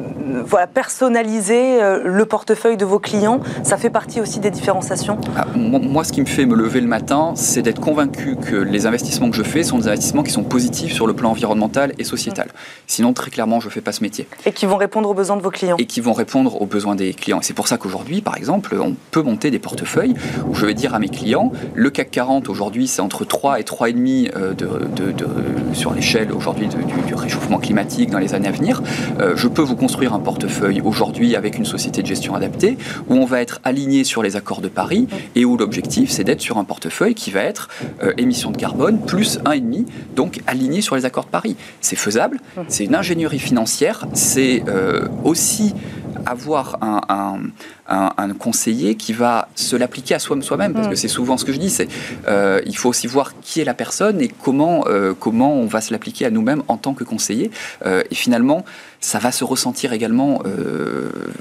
voilà, 0.46 0.68
personnaliser 0.68 1.80
le 2.04 2.26
portefeuille 2.26 2.78
de 2.78 2.86
vos 2.86 3.00
clients, 3.00 3.40
ça 3.64 3.78
fait 3.78 3.90
partie 3.90 4.22
aussi 4.22 4.40
des 4.40 4.52
différenciations? 4.52 5.18
Ah, 5.38 5.46
Moi, 5.56 6.04
ce 6.04 6.12
qui 6.12 6.22
me 6.22 6.26
fait 6.26 6.46
me 6.46 6.56
lever 6.56 6.82
le 6.82 6.88
matin, 6.88 7.34
c'est 7.36 7.62
d'être 7.62 7.80
convaincu 7.80 8.36
que 8.36 8.56
les 8.56 8.86
investissements 8.86 9.30
que 9.30 9.36
je 9.36 9.44
fais 9.44 9.64
sont 9.64 9.78
des 9.78 9.88
investissements 9.96 10.24
qui 10.24 10.32
sont 10.32 10.44
positifs 10.44 10.94
sur 10.94 11.08
le 11.08 11.14
plan 11.14 11.32
environnemental 11.32 11.94
et 11.98 12.04
sociétal. 12.04 12.50
Sinon, 12.86 13.14
très 13.14 13.32
clairement, 13.32 13.60
je 13.62 13.68
ne 13.68 13.72
fais 13.72 13.82
pas 13.82 13.94
ce 13.94 14.04
métier. 14.04 14.28
Et 14.46 14.52
qui 14.52 14.66
vont 14.66 14.75
répondre 14.75 15.10
aux 15.10 15.14
besoins 15.14 15.38
de 15.38 15.42
vos 15.42 15.52
clients. 15.52 15.78
Et 15.80 15.86
qui 15.86 16.02
vont 16.02 16.14
répondre 16.14 16.62
aux 16.62 16.66
besoins 16.66 16.96
des 16.96 17.14
clients. 17.14 17.40
Et 17.40 17.44
c'est 17.44 17.54
pour 17.54 17.68
ça 17.68 17.78
qu'aujourd'hui, 17.78 18.22
par 18.22 18.36
exemple, 18.36 18.75
on 18.80 18.96
peut 19.12 19.22
monter 19.22 19.52
des 19.52 19.60
portefeuilles 19.60 20.14
où 20.50 20.54
je 20.54 20.66
vais 20.66 20.74
dire 20.74 20.94
à 20.94 21.00
mes 21.00 21.08
clients, 21.08 21.52
le 21.74 21.90
CAC 21.90 22.12
40 22.12 22.50
aujourd'hui, 22.50 22.88
c'est 22.88 23.02
entre 23.02 23.24
3 23.25 23.60
et 23.60 23.64
3,5 23.64 24.32
euh, 24.36 24.54
de, 24.54 24.68
de, 24.96 25.12
de, 25.12 25.28
sur 25.74 25.94
l'échelle 25.94 26.32
aujourd'hui 26.32 26.68
du, 26.68 27.16
réchauffement 27.16 27.60
climatique 27.60 28.10
dans 28.10 28.20
les 28.20 28.34
années 28.34 28.50
à 28.50 28.52
venir. 28.52 28.84
Euh, 29.20 29.36
je 29.36 29.48
peux 29.48 29.62
vous 29.62 29.78
construire 29.78 30.14
un 30.14 30.20
portefeuille 30.20 30.82
aujourd'hui 30.82 31.36
avec 31.36 31.58
une 31.58 31.66
société 31.66 32.02
de 32.02 32.08
gestion 32.08 32.36
adaptée 32.36 32.78
où 33.08 33.16
on 33.16 33.25
va 33.25 33.42
être 33.42 33.62
aligné 33.64 34.04
sur 34.04 34.22
les 34.22 34.36
accords 34.36 34.62
de 34.62 34.68
Paris 34.68 35.08
et 35.36 35.46
où 35.46 35.56
l'objectif, 35.56 36.12
c'est 36.12 36.25
d'être 36.25 36.42
sur 36.42 36.58
un 36.58 36.66
portefeuille 36.66 37.16
qui 37.16 37.32
va 37.32 37.42
être 37.42 37.70
euh, 38.04 38.14
émission 38.18 38.52
de 38.52 38.58
carbone 38.58 39.00
plus 39.00 39.40
1,5 39.46 39.85
donc 40.15 40.42
aligné 40.48 40.82
sur 40.82 40.96
les 40.96 41.06
accords 41.06 41.25
de 41.25 41.30
Paris. 41.30 41.56
C'est 41.82 41.96
faisable, 41.96 42.39
mmh. 42.58 42.62
c'est 42.68 42.86
une 42.86 42.96
ingénierie 42.96 43.39
financière, 43.39 44.08
c'est 44.13 44.63
euh, 44.68 45.08
aussi 45.24 45.74
avoir 46.25 46.77
un, 46.82 47.39
conseiller 48.39 48.96
qui 48.96 49.13
va 49.13 49.48
se 49.56 49.75
l'appliquer 49.75 50.15
à 50.15 50.20
soi-même, 50.20 50.74
parce 50.74 50.88
que 50.88 50.96
c'est 50.96 51.08
souvent 51.08 51.38
ce 51.38 51.46
que 51.46 51.54
je 51.54 51.60
dis, 51.60 51.70
c'est 51.70 51.88
euh, 52.27 52.62
il 52.65 52.75
faut 52.75 52.89
aussi 52.89 53.08
voir 53.08 53.34
qui 53.42 53.62
est 53.62 53.63
la 53.63 53.74
personne 53.74 54.22
et 54.22 54.27
comment, 54.27 54.86
euh, 54.88 55.13
comment 55.18 55.54
on 55.54 55.68
va 55.68 55.82
se 55.82 55.92
l'appliquer 55.92 56.25
à 56.25 56.32
nous-mêmes 56.32 56.63
en 56.68 56.77
tant 56.77 56.94
que 56.94 57.04
conseiller. 57.04 57.51
et 57.86 58.15
finalement, 58.15 58.65
ça 59.00 59.20
va 59.20 59.32
se 59.32 59.44
ressentir 59.44 59.94
également 59.94 60.42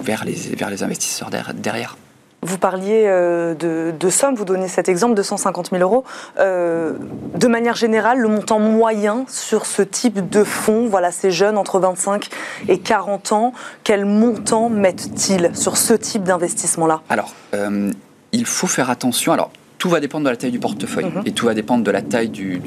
vers, 0.03 0.25
les, 0.25 0.35
vers 0.57 0.71
les 0.71 0.83
investisseurs 0.83 1.31
derrière. 1.31 1.97
Vous 2.45 2.59
parliez 2.59 3.05
euh, 3.07 3.55
de, 3.55 4.11
sommes, 4.11 4.35
vous 4.35 4.45
donnez 4.45 4.69
cet 4.69 4.91
exemple, 4.91 5.15
250 5.15 5.71
000 5.71 5.83
euros. 5.83 6.05
Euh, 6.39 6.93
de 7.35 7.49
manière 7.49 7.75
générale, 7.75 8.19
le 8.19 8.29
montant 8.29 8.59
moyen 8.59 9.25
sur 9.29 9.65
ce 9.65 9.81
type 9.81 10.29
de 10.29 10.45
fonds, 10.45 10.87
voilà, 10.87 11.11
ces 11.11 11.31
jeunes 11.31 11.57
entre 11.57 11.81
25 11.81 12.29
et 12.69 12.79
40 12.79 13.33
ans, 13.33 13.53
quel 13.83 14.05
montant 14.05 14.69
mettent-ils 14.69 15.57
sur 15.57 15.79
ce 15.79 15.95
type 15.95 16.25
d'investissement-là? 16.25 17.01
Alors, 17.09 17.33
euh, 17.55 17.91
il 18.33 18.45
faut 18.45 18.67
faire 18.67 18.91
attention. 18.91 19.33
Alors, 19.33 19.51
tout 19.79 19.89
va 19.89 20.01
dépendre 20.01 20.25
de 20.25 20.31
la 20.31 20.37
taille 20.37 20.51
du 20.51 20.59
portefeuille 20.59 21.07
mhm. 21.07 21.23
et 21.27 21.33
tout 21.33 21.47
va 21.47 21.55
dépendre 21.55 21.85
de 21.85 21.91
la 21.91 22.03
taille 22.03 22.29
du, 22.29 22.61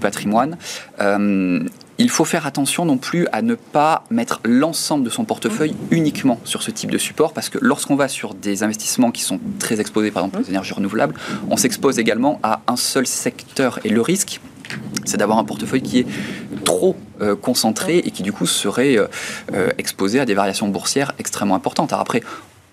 patrimoine. 0.00 0.56
Euh, 1.00 1.64
il 1.98 2.08
faut 2.08 2.24
faire 2.24 2.46
attention 2.46 2.84
non 2.84 2.96
plus 2.96 3.26
à 3.32 3.42
ne 3.42 3.54
pas 3.54 4.04
mettre 4.10 4.40
l'ensemble 4.44 5.04
de 5.04 5.10
son 5.10 5.24
portefeuille 5.24 5.72
mhm. 5.72 5.98
uniquement 5.98 6.40
sur 6.44 6.62
ce 6.62 6.70
type 6.70 6.90
de 6.90 6.98
support 6.98 7.32
parce 7.32 7.48
que 7.48 7.58
lorsqu'on 7.60 7.96
va 7.96 8.08
sur 8.08 8.34
des 8.34 8.62
investissements 8.62 9.10
qui 9.10 9.22
sont 9.22 9.40
très 9.58 9.80
exposés, 9.80 10.10
par 10.10 10.24
exemple 10.24 10.38
aux 10.38 10.46
mhm. 10.46 10.50
énergies 10.50 10.74
renouvelables, 10.74 11.14
on 11.50 11.56
s'expose 11.56 11.98
également 11.98 12.38
à 12.42 12.62
un 12.66 12.76
seul 12.76 13.06
secteur 13.06 13.80
et 13.84 13.88
le 13.88 14.00
risque 14.00 14.40
c'est 15.04 15.16
d'avoir 15.16 15.38
un 15.38 15.44
portefeuille 15.44 15.82
qui 15.82 15.98
est 15.98 16.06
trop 16.64 16.96
euh, 17.20 17.34
concentré 17.34 17.98
et 17.98 18.10
qui 18.12 18.22
du 18.22 18.32
coup 18.32 18.46
serait 18.46 18.96
euh, 18.96 19.70
exposé 19.78 20.20
à 20.20 20.24
des 20.24 20.34
variations 20.34 20.68
boursières 20.68 21.12
extrêmement 21.18 21.56
importantes. 21.56 21.92
Alors 21.92 22.02
après, 22.02 22.22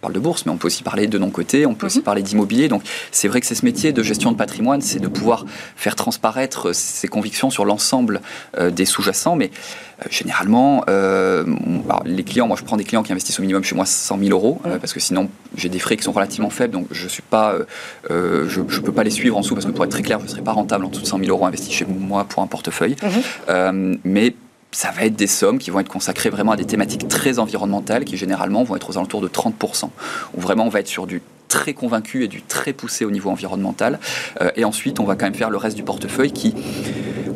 parle 0.07 0.15
de 0.15 0.19
bourse, 0.19 0.45
mais 0.45 0.53
on 0.53 0.57
peut 0.57 0.67
aussi 0.67 0.83
parler 0.83 1.07
de 1.07 1.17
non-côté, 1.17 1.65
on 1.65 1.73
peut 1.73 1.87
aussi 1.87 1.99
mhm. 1.99 2.05
parler 2.05 2.21
d'immobilier. 2.21 2.69
Donc 2.69 2.81
c'est 3.11 3.27
vrai 3.27 3.41
que 3.41 3.45
c'est 3.45 3.55
ce 3.55 3.65
métier 3.65 3.91
de 3.91 4.03
gestion 4.03 4.31
de 4.31 4.37
patrimoine, 4.37 4.81
c'est 4.81 4.99
de 4.99 5.07
pouvoir 5.07 5.45
faire 5.75 5.95
transparaître 5.95 6.73
ses 6.73 7.09
convictions 7.09 7.49
sur 7.49 7.65
l'ensemble 7.65 8.21
euh, 8.57 8.71
des 8.71 8.85
sous-jacents. 8.85 9.35
Mais 9.35 9.51
euh, 9.99 10.05
généralement, 10.09 10.85
euh, 10.87 11.43
les 12.05 12.23
clients, 12.23 12.47
moi 12.47 12.55
je 12.57 12.63
prends 12.63 12.77
des 12.77 12.85
clients 12.85 13.03
qui 13.03 13.11
investissent 13.11 13.39
au 13.39 13.41
minimum 13.41 13.65
chez 13.65 13.75
moi 13.75 13.85
100 13.85 14.17
000 14.19 14.31
euros, 14.31 14.61
parce 14.79 14.93
que 14.93 15.01
sinon 15.01 15.29
j'ai 15.57 15.67
des 15.67 15.79
frais 15.79 15.97
qui 15.97 16.03
sont 16.03 16.13
relativement 16.13 16.49
faibles, 16.49 16.73
donc 16.73 16.87
je 16.91 17.07
suis 17.07 17.23
pas, 17.23 17.55
je 18.09 18.59
ne 18.59 18.79
peux 18.79 18.93
pas 18.93 19.03
les 19.03 19.09
suivre 19.09 19.35
en 19.35 19.41
dessous, 19.41 19.55
parce 19.55 19.65
que 19.65 19.71
pour 19.71 19.83
être 19.83 19.91
très 19.91 20.03
clair, 20.03 20.19
je 20.19 20.25
ne 20.25 20.29
serais 20.29 20.41
pas 20.41 20.53
rentable 20.53 20.85
en 20.85 20.89
dessous 20.89 21.01
de 21.01 21.07
100 21.07 21.19
000 21.19 21.29
euros 21.31 21.45
investis 21.45 21.73
chez 21.73 21.85
moi 21.85 22.23
pour 22.23 22.43
un 22.43 22.47
portefeuille. 22.47 22.95
Mhm. 23.49 23.99
mais 24.05 24.33
ça 24.77 24.91
va 24.91 25.05
être 25.05 25.15
des 25.15 25.25
sommes 25.25 25.57
qui 25.57 25.72
vont 25.72 25.79
être 25.79 25.89
consacrées 25.89 26.29
vraiment 26.29 26.51
à 26.51 26.55
des 26.55 26.65
thématiques 26.65 27.07
très 27.07 27.39
environnementales 27.39 28.05
qui 28.05 28.15
généralement 28.15 28.63
vont 28.63 28.75
être 28.75 28.91
aux 28.91 28.98
alentours 29.00 29.22
de 29.22 29.27
30%, 29.27 29.89
où 30.36 30.39
vraiment 30.39 30.67
on 30.67 30.69
va 30.69 30.81
être 30.81 30.88
sur 30.88 31.07
du 31.07 31.24
très 31.48 31.74
convaincu 31.74 32.24
et 32.24 32.27
du 32.27 32.43
très 32.43 32.74
poussé 32.74 33.03
au 33.03 33.10
niveau 33.10 33.31
environnemental. 33.31 34.00
Euh, 34.39 34.51
et 34.55 34.65
ensuite, 34.65 35.00
on 35.00 35.03
va 35.03 35.15
quand 35.15 35.25
même 35.25 35.34
faire 35.34 35.50
le 35.50 35.57
reste 35.57 35.77
du 35.77 35.81
portefeuille 35.81 36.31
qui, 36.31 36.53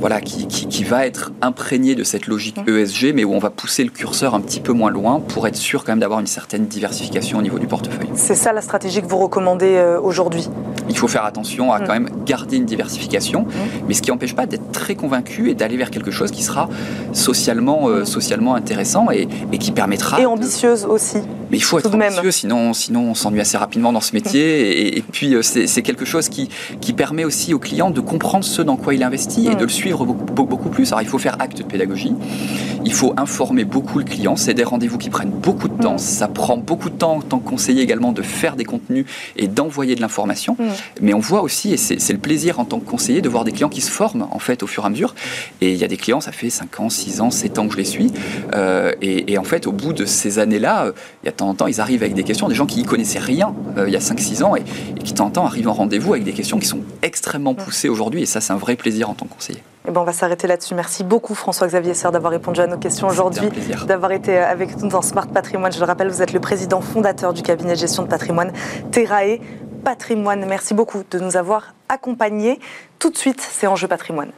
voilà, 0.02 0.20
qui, 0.20 0.48
qui, 0.48 0.84
va 0.84 1.06
être 1.06 1.32
imprégné 1.42 1.94
de 1.94 2.04
cette 2.04 2.26
logique 2.26 2.58
mmh. 2.58 2.76
ESG, 2.76 3.14
mais 3.14 3.24
où 3.24 3.34
on 3.34 3.40
va 3.40 3.52
pousser 3.52 3.84
le 3.84 3.92
curseur 3.92 4.34
un 4.34 4.42
petit 4.42 4.60
peu 4.60 4.74
moins 4.74 4.90
loin 4.90 5.20
pour 5.20 5.48
être 5.48 5.56
sûr 5.56 5.84
quand 5.84 5.92
même 5.92 6.00
d'avoir 6.00 6.20
une 6.20 6.28
certaine 6.28 6.66
diversification 6.66 7.38
au 7.38 7.42
niveau 7.44 7.60
du 7.60 7.68
portefeuille. 7.68 8.10
C'est 8.16 8.36
ça 8.36 8.52
la 8.52 8.62
stratégie 8.62 9.02
que 9.02 9.08
vous 9.08 9.20
recommandez 9.20 9.76
euh, 9.76 10.02
aujourd'hui? 10.02 10.48
Il 10.90 10.98
faut 10.98 11.08
faire 11.08 11.24
attention 11.24 11.72
à 11.72 11.80
mmh. 11.80 11.84
quand 11.86 11.94
même 11.94 12.10
garder 12.26 12.58
une 12.58 12.66
diversification, 12.66 13.42
mmh. 13.42 13.86
mais 13.88 13.94
ce 13.94 14.02
qui 14.02 14.10
n'empêche 14.10 14.36
pas 14.36 14.48
d'être 14.48 14.72
très 14.72 14.96
convaincu 14.96 15.52
et 15.52 15.54
d'aller 15.54 15.78
vers 15.78 15.92
quelque 15.92 16.12
chose 16.12 16.32
qui 16.32 16.42
sera 16.42 16.68
socialement, 17.14 17.88
euh, 17.88 18.04
socialement 18.04 18.56
intéressant 18.56 19.12
et, 19.12 19.28
et, 19.52 19.58
qui 19.60 19.72
permettra... 19.72 20.20
Et 20.20 20.26
ambitieuse 20.26 20.86
aussi. 20.86 21.20
Mais 21.52 21.58
il 21.58 21.64
faut 21.64 21.78
être 21.78 21.94
ambitieux, 21.94 22.32
sinon, 22.32 22.74
sinon 22.74 23.12
on 23.12 23.14
s'ennuie 23.14 23.42
assez 23.42 23.58
rapidement 23.58 23.94
dans 23.94 24.02
ce 24.02 24.14
métier. 24.14 24.98
Et, 24.98 25.02
puis, 25.02 25.36
euh, 25.36 25.42
c'est 25.42 25.82
quelque 25.82 26.06
chose 26.06 26.30
qui, 26.30 26.50
qui 26.80 26.94
permet 26.94 27.24
aussi 27.24 27.54
au 27.54 27.60
client 27.60 27.92
de 27.92 28.00
comprendre 28.00 28.46
ce 28.46 28.62
dans 28.62 28.78
quoi 28.78 28.94
il 28.94 29.04
investit 29.04 29.48
et 29.48 29.56
de 29.56 29.64
le 29.64 29.70
suivre 29.70 29.91
beaucoup, 29.98 30.46
beaucoup 30.46 30.70
plus. 30.70 30.92
Alors, 30.92 31.02
il 31.02 31.08
faut 31.08 31.18
faire 31.18 31.38
acte 31.40 31.58
de 31.58 31.64
pédagogie. 31.64 32.14
Il 32.84 32.94
faut 32.94 33.14
informer 33.18 33.64
beaucoup 33.64 34.00
le 34.00 34.06
client. 34.06 34.36
C'est 34.36 34.54
des 34.54 34.64
rendez-vous 34.64 34.98
qui 34.98 35.10
prennent 35.10 35.32
beaucoup 35.32 35.68
de 35.68 35.82
temps. 35.82 35.98
Ça 35.98 36.28
prend 36.28 36.58
beaucoup 36.58 36.90
de 36.90 36.96
temps 36.96 37.18
en 37.18 37.22
tant 37.22 37.40
que 37.40 37.48
conseiller 37.48 37.82
également 37.84 38.12
de 38.12 38.22
faire 38.22 38.56
des 38.56 38.66
contenus 38.66 39.06
et 39.36 39.48
d'envoyer 39.48 39.96
de 39.96 40.02
l'information. 40.02 40.58
Mais 41.02 41.14
on 41.14 41.20
voit 41.20 41.42
aussi, 41.42 41.74
et 41.74 41.78
c'est 41.78 42.14
le 42.14 42.20
plaisir 42.20 42.60
en 42.60 42.66
tant 42.66 42.80
que 42.80 42.90
conseiller, 42.90 43.22
de 43.22 43.30
voir 43.30 43.44
des 43.44 43.52
clients 43.52 43.70
qui 43.70 43.82
se 43.82 43.92
forment 43.92 44.28
en 44.32 44.40
fait 44.40 44.64
au 44.64 44.68
fur 44.68 44.84
et 44.84 44.88
à 44.88 44.90
mesure. 44.90 45.16
Et 45.62 45.72
il 45.72 45.78
y 45.78 45.84
a 45.84 45.88
des 45.88 45.98
clients, 45.98 46.22
ça 46.22 46.32
fait 46.32 46.50
5 46.50 46.80
ans, 46.80 46.90
6 46.90 47.22
ans, 47.22 47.32
7 47.32 47.60
ans 47.60 47.68
que 47.68 47.74
je 47.74 47.78
les 47.78 47.86
suis. 47.86 48.12
Euh, 48.56 48.92
et, 49.02 49.38
en 49.38 49.44
fait, 49.44 49.68
au 49.68 49.72
bout 49.72 49.94
de 49.94 50.06
ces 50.06 50.40
années-là, 50.40 50.86
euh, 50.86 50.92
il 51.24 51.26
y 51.26 51.30
a 51.30 51.32
de 51.32 51.38
temps 51.38 51.50
en 51.50 51.56
temps, 51.56 51.68
ils 51.68 51.82
arrivent 51.82 52.04
avec 52.04 52.14
des 52.14 52.24
questions, 52.24 52.48
des 52.48 52.56
gens 52.56 52.66
qui 52.66 52.82
y 52.82 52.84
connaissaient 52.84 53.20
rien 53.20 53.54
il 53.78 53.94
y 53.94 53.96
a 53.96 54.00
5-6 54.00 54.44
ans 54.44 54.56
et, 54.56 54.64
qui, 55.04 55.14
de 55.14 55.18
temps 55.18 55.28
en 55.28 55.32
temps, 55.32 55.46
arrivent 55.46 55.68
en 55.68 55.74
rendez-vous 55.74 56.14
avec 56.14 56.24
des 56.24 56.34
questions 56.34 56.60
qui 56.60 56.68
sont 56.68 56.82
extrêmement 57.02 57.54
poussées 57.54 57.90
aujourd'hui. 57.90 58.24
Et 58.24 58.26
ça, 58.26 58.42
c'est 58.42 58.54
un 58.54 58.58
vrai 58.58 58.76
plaisir 58.76 59.10
en 59.10 59.14
tant 59.14 59.26
que 59.26 59.34
conseiller. 59.34 59.62
Et 59.84 59.88
eh 59.88 59.92
ben 59.92 60.02
on 60.02 60.04
va 60.04 60.14
s'arrêter 60.14 60.46
là-dessus. 60.46 60.76
Merci 60.76 61.04
beaucoup 61.04 61.34
François-Xavier 61.34 61.96
Sœur 61.96 62.12
d'avoir 62.12 62.32
répondu 62.32 62.62
à 62.62 62.68
nos 62.68 62.78
questions 62.78 63.08
aujourd'hui, 63.08 63.50
d'avoir 63.88 64.12
été 64.12 64.38
avec 64.38 64.78
nous 64.78 64.90
dans 64.90 65.02
Smart 65.02 65.26
Patrimoine. 65.26 65.72
Je 65.72 65.80
le 65.80 65.86
rappelle, 65.86 66.08
vous 66.08 66.22
êtes 66.22 66.34
le 66.34 66.40
président 66.40 66.82
fondateur 66.82 67.34
du 67.34 67.42
cabinet 67.42 67.74
de 67.74 67.80
gestion 67.80 68.04
de 68.04 68.08
patrimoine 68.08 68.54
Terrae 68.92 69.40
Patrimoine. 69.84 70.46
Merci 70.46 70.76
beaucoup 70.76 71.02
de 71.10 71.18
nous 71.18 71.36
avoir 71.36 71.74
accompagnés. 71.90 72.60
Tout 73.00 73.10
de 73.10 73.18
suite, 73.18 73.42
c'est 73.42 73.66
Enjeu 73.66 73.88
Patrimoine. 73.88 74.30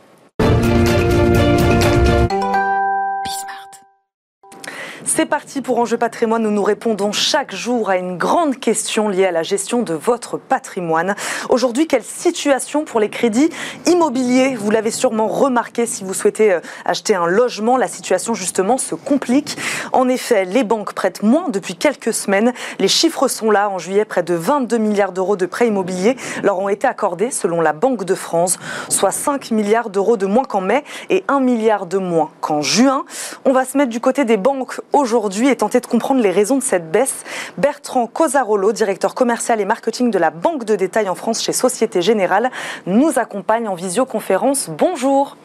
C'est 5.16 5.28
parti 5.28 5.62
pour 5.62 5.78
Enjeu 5.78 5.96
patrimoine 5.96 6.44
où 6.48 6.50
nous 6.50 6.64
répondons 6.64 7.12
chaque 7.12 7.54
jour 7.54 7.92
à 7.92 7.98
une 7.98 8.18
grande 8.18 8.60
question 8.60 9.10
liée 9.10 9.28
à 9.28 9.32
la 9.32 9.44
gestion 9.44 9.84
de 9.84 9.94
votre 9.94 10.40
patrimoine. 10.40 11.14
Aujourd'hui, 11.50 11.86
quelle 11.86 12.04
situation 12.04 12.84
pour 12.84 13.00
les 13.00 13.10
crédits 13.10 13.52
immobiliers? 13.86 14.56
Vous 14.56 14.72
l'avez 14.72 14.90
sûrement 14.90 15.28
remarqué 15.28 15.86
si 15.86 16.04
vous 16.04 16.16
souhaitez 16.16 16.54
euh, 16.54 16.62
acheter 16.84 17.14
un 17.14 17.28
logement, 17.28 17.78
la 17.78 17.88
situation 17.88 18.34
justement 18.34 18.80
se 18.80 18.96
complique. 18.96 19.56
En 19.92 20.10
effet, 20.10 20.46
les 20.46 20.64
banques 20.64 20.94
prêtent 20.94 21.22
moins 21.22 21.50
depuis 21.50 21.76
quelques 21.76 22.12
semaines. 22.12 22.52
Les 22.80 22.88
chiffres 22.88 23.28
sont 23.28 23.52
là. 23.52 23.70
En 23.70 23.78
juillet, 23.78 24.06
près 24.06 24.24
de 24.24 24.34
22 24.34 24.80
milliards 24.80 25.12
d'euros 25.12 25.36
de 25.36 25.46
prêts 25.46 25.68
immobiliers 25.68 26.18
leur 26.42 26.58
ont 26.58 26.70
été 26.70 26.88
accordés 26.88 27.30
selon 27.30 27.62
la 27.62 27.74
Banque 27.74 28.04
de 28.04 28.16
France, 28.16 28.58
soit 28.90 29.12
5 29.12 29.52
milliards 29.52 29.92
d'euros 29.92 30.18
de 30.18 30.26
moins 30.26 30.46
qu'en 30.46 30.62
mai 30.62 30.84
et 31.12 31.24
1 31.28 31.40
milliard 31.40 31.86
de 31.86 32.00
moins 32.00 32.32
qu'en 32.42 32.64
juin. 32.64 33.06
On 33.46 33.54
va 33.54 33.64
se 33.64 33.78
mettre 33.78 33.92
du 33.92 34.00
côté 34.00 34.26
des 34.26 34.38
banques 34.38 34.82
aujourd'hui 34.92 35.03
et 35.50 35.56
tenter 35.58 35.82
de 35.82 35.86
comprendre 35.86 36.22
les 36.22 36.32
raisons 36.32 36.58
de 36.58 36.64
cette 36.64 36.90
baisse. 36.90 37.24
Bertrand 37.58 38.08
Cosarolo, 38.08 38.72
directeur 38.72 39.16
commercial 39.16 39.60
et 39.60 39.66
marketing 39.66 40.12
de 40.12 40.18
la 40.18 40.30
Banque 40.30 40.64
de 40.64 40.76
détail 40.76 41.10
en 41.10 41.16
France 41.16 41.42
chez 41.42 41.52
Société 41.52 42.02
Générale, 42.02 42.52
nous 42.86 43.20
accompagne 43.20 43.68
en 43.68 43.76
visioconférence. 43.76 44.70
Bonjour. 44.70 45.36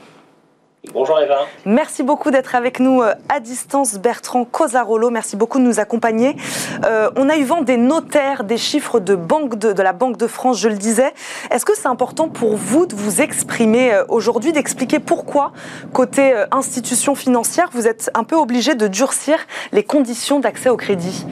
Bonjour 0.94 1.18
Eva. 1.18 1.40
Merci 1.66 2.04
beaucoup 2.04 2.30
d'être 2.30 2.54
avec 2.54 2.78
nous 2.78 3.02
euh, 3.02 3.12
à 3.28 3.40
distance, 3.40 3.96
Bertrand 3.98 4.44
Cosarolo. 4.44 5.10
Merci 5.10 5.34
beaucoup 5.34 5.58
de 5.58 5.64
nous 5.64 5.80
accompagner. 5.80 6.36
Euh, 6.84 7.10
on 7.16 7.28
a 7.28 7.36
eu 7.36 7.42
vent 7.42 7.62
des 7.62 7.76
notaires, 7.76 8.44
des 8.44 8.56
chiffres 8.56 9.00
de, 9.00 9.16
de, 9.16 9.82
la 9.82 9.92
Banque 9.92 10.16
de 10.16 10.26
France, 10.28 10.60
je 10.60 10.68
le 10.68 10.76
disais. 10.76 11.12
Est-ce 11.50 11.64
que 11.64 11.76
c'est 11.76 11.88
important 11.88 12.28
pour 12.28 12.56
vous 12.56 12.86
de 12.86 12.94
vous 12.94 13.20
exprimer 13.20 13.92
euh, 13.92 14.04
aujourd'hui, 14.08 14.52
d'expliquer 14.52 15.00
pourquoi, 15.00 15.52
côté 15.92 16.32
institution 16.52 17.16
financière, 17.16 17.70
vous 17.72 17.88
êtes 17.88 18.10
un 18.14 18.22
peu 18.22 18.36
obligé 18.36 18.76
de 18.76 18.86
durcir 18.86 19.36
les 19.72 19.82
conditions 19.82 20.38
d'accès 20.38 20.70
au 20.70 20.76
crédit? 20.76 21.26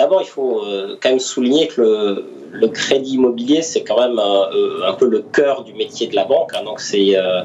D'abord, 0.00 0.22
il 0.22 0.28
faut 0.28 0.62
quand 1.00 1.10
même 1.10 1.20
souligner 1.20 1.68
que 1.68 2.24
le 2.52 2.68
crédit 2.68 3.14
immobilier, 3.14 3.62
c'est 3.62 3.82
quand 3.82 3.98
même 3.98 4.18
euh, 4.18 4.86
un 4.86 4.92
peu 4.94 5.06
le 5.06 5.20
cœur 5.20 5.62
du 5.62 5.72
métier 5.74 6.08
de 6.08 6.16
la 6.16 6.24
banque. 6.24 6.52
Hein. 6.54 6.64
donc 6.64 6.80
euh, 6.94 7.42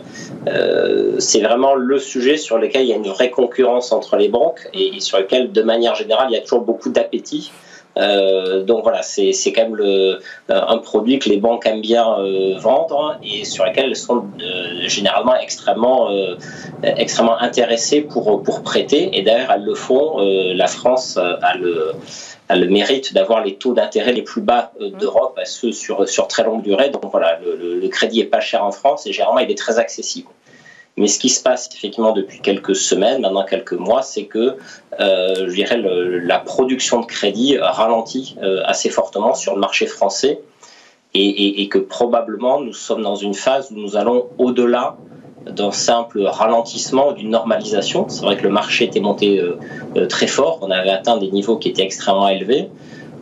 euh, 0.47 1.15
c'est 1.19 1.41
vraiment 1.41 1.75
le 1.75 2.00
sujet 2.00 2.38
sur 2.38 2.57
lequel 2.57 2.83
il 2.83 2.89
y 2.89 2.93
a 2.93 2.95
une 2.95 3.07
vraie 3.07 3.29
concurrence 3.29 3.91
entre 3.91 4.17
les 4.17 4.29
banques 4.29 4.67
et, 4.74 5.00
sur 5.00 5.19
lequel, 5.19 5.51
de 5.51 5.62
manière 5.62 5.95
générale, 5.95 6.27
il 6.29 6.33
y 6.33 6.38
a 6.38 6.41
toujours 6.41 6.62
beaucoup 6.62 6.89
d'appétit. 6.89 7.51
donc 7.95 8.83
voilà, 8.83 9.01
c'est 9.03 9.31
quand 9.53 9.69
même 9.69 10.17
un 10.50 10.77
produit 10.79 11.17
que 11.19 11.29
les 11.29 11.38
banques 11.38 11.65
aiment 11.65 11.81
bien 11.81 12.05
vendre 12.59 13.17
et 13.24 13.45
sur 13.45 13.63
lequel 13.65 13.85
elles 13.85 13.95
sont 13.95 14.25
généralement 14.85 15.35
extrêmement, 15.39 16.09
extrêmement 16.83 17.39
intéressées 17.39 18.01
pour, 18.01 18.43
pour 18.43 18.63
prêter. 18.63 19.17
Et 19.17 19.21
d'ailleurs, 19.21 19.51
elles 19.55 19.63
le 19.63 19.75
font. 19.75 20.17
la 20.19 20.67
France 20.67 21.17
a 21.17 21.55
le 21.55 21.93
a 22.49 22.55
le 22.55 22.67
mérite 22.67 23.13
d'avoir 23.13 23.43
les 23.43 23.55
taux 23.55 23.73
d'intérêt 23.73 24.13
les 24.13 24.21
plus 24.21 24.41
bas 24.41 24.71
euh, 24.79 24.89
mmh. 24.89 24.97
d'Europe, 24.97 25.37
à 25.41 25.45
ceux 25.45 25.71
sur, 25.71 26.07
sur 26.07 26.27
très 26.27 26.43
longue 26.43 26.61
durée. 26.61 26.89
Donc 26.89 27.03
voilà, 27.11 27.39
le, 27.39 27.87
crédit 27.87 28.19
est 28.19 28.25
pas 28.25 28.39
cher 28.39 28.63
en 28.63 28.71
France 28.71 29.07
et 29.07 29.13
généralement 29.13 29.39
il 29.39 29.49
est 29.49 29.57
très 29.57 29.79
accessible. 29.79 30.29
Mais 30.97 31.07
ce 31.07 31.19
qui 31.19 31.29
se 31.29 31.41
passe 31.41 31.69
effectivement 31.75 32.13
depuis 32.13 32.39
quelques 32.39 32.75
semaines, 32.75 33.21
maintenant 33.21 33.43
quelques 33.43 33.73
mois, 33.73 34.01
c'est 34.01 34.25
que 34.25 34.57
euh, 34.99 35.47
je 35.47 35.53
dirais 35.53 35.77
la 35.77 36.39
production 36.39 37.01
de 37.01 37.05
crédit 37.05 37.57
ralentit 37.59 38.37
euh, 38.41 38.61
assez 38.65 38.89
fortement 38.89 39.33
sur 39.33 39.55
le 39.55 39.59
marché 39.59 39.87
français 39.87 40.39
et, 41.13 41.61
et, 41.61 41.69
que 41.69 41.77
probablement 41.77 42.59
nous 42.59 42.73
sommes 42.73 43.01
dans 43.01 43.15
une 43.15 43.33
phase 43.33 43.71
où 43.71 43.75
nous 43.75 43.95
allons 43.95 44.27
au-delà 44.37 44.97
d'un 45.49 45.71
simple 45.71 46.23
ralentissement 46.23 47.09
ou 47.09 47.13
d'une 47.13 47.29
normalisation. 47.29 48.07
C'est 48.09 48.23
vrai 48.23 48.37
que 48.37 48.43
le 48.43 48.49
marché 48.49 48.85
était 48.85 48.99
monté 48.99 49.39
euh, 49.39 49.57
euh, 49.95 50.07
très 50.07 50.27
fort, 50.27 50.59
on 50.61 50.71
avait 50.71 50.89
atteint 50.89 51.17
des 51.17 51.29
niveaux 51.29 51.57
qui 51.57 51.69
étaient 51.69 51.83
extrêmement 51.83 52.29
élevés. 52.29 52.69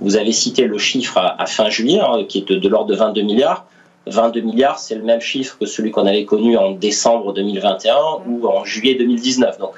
Vous 0.01 0.17
avez 0.17 0.31
cité 0.31 0.65
le 0.65 0.77
chiffre 0.77 1.17
à, 1.17 1.45
fin 1.45 1.69
juillet, 1.69 1.99
hein, 1.99 2.23
qui 2.27 2.39
est 2.39 2.51
de, 2.51 2.67
l'ordre 2.67 2.89
de 2.89 2.95
22 2.95 3.21
milliards. 3.21 3.65
22 4.07 4.41
milliards, 4.41 4.79
c'est 4.79 4.95
le 4.95 5.03
même 5.03 5.21
chiffre 5.21 5.57
que 5.57 5.65
celui 5.65 5.91
qu'on 5.91 6.05
avait 6.05 6.25
connu 6.25 6.57
en 6.57 6.71
décembre 6.71 7.31
2021 7.33 7.95
ou 8.27 8.47
en 8.47 8.65
juillet 8.65 8.95
2019. 8.95 9.59
Donc, 9.59 9.75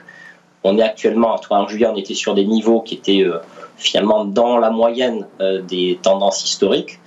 on 0.64 0.80
est 0.80 0.82
actuellement, 0.82 1.36
en 1.50 1.68
juillet, 1.68 1.88
on 1.92 1.96
était 1.96 2.16
sur 2.16 2.34
des 2.34 2.46
niveaux 2.46 2.82
qui 2.82 2.96
étaient 2.96 3.22
euh, 3.22 3.38
finalement 3.78 4.26
dans 4.26 4.58
la 4.58 4.72
moyenne 4.72 5.28
des 5.68 6.00
tendances 6.02 6.44
historiques. 6.44 7.00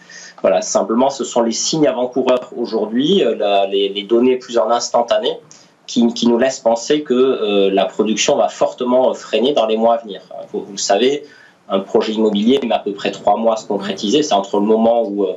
Voilà, 0.43 0.63
simplement, 0.63 1.11
ce 1.11 1.25
sont 1.25 1.43
les 1.43 1.53
signes 1.53 1.87
avant-coureurs 1.87 2.51
aujourd'hui, 2.57 3.25
euh, 3.25 3.67
les, 3.67 4.03
données 4.05 4.37
plus 4.37 4.59
en 4.59 4.71
instantané, 4.71 5.39
qui, 5.87 6.27
nous 6.27 6.39
laissent 6.39 6.61
penser 6.61 7.03
que 7.03 7.15
euh, 7.15 7.71
la 7.73 7.87
production 7.87 8.37
va 8.37 8.49
fortement 8.49 9.15
freiner 9.15 9.53
dans 9.53 9.67
les 9.67 9.77
mois 9.77 9.95
à 9.95 9.97
venir. 9.99 10.21
Vous, 10.53 10.65
le 10.71 10.77
savez, 10.77 11.25
un 11.69 11.81
projet 11.81 12.13
immobilier 12.13 12.61
met 12.63 12.75
à 12.75 12.79
peu 12.79 12.93
près 12.93 13.11
trois 13.11 13.37
mois 13.37 13.55
à 13.55 13.57
se 13.57 13.67
concrétiser. 13.67 14.23
C'est 14.23 14.35
entre 14.35 14.61
le 14.61 14.67
moment 14.67 15.03
où 15.03 15.25
euh, 15.25 15.33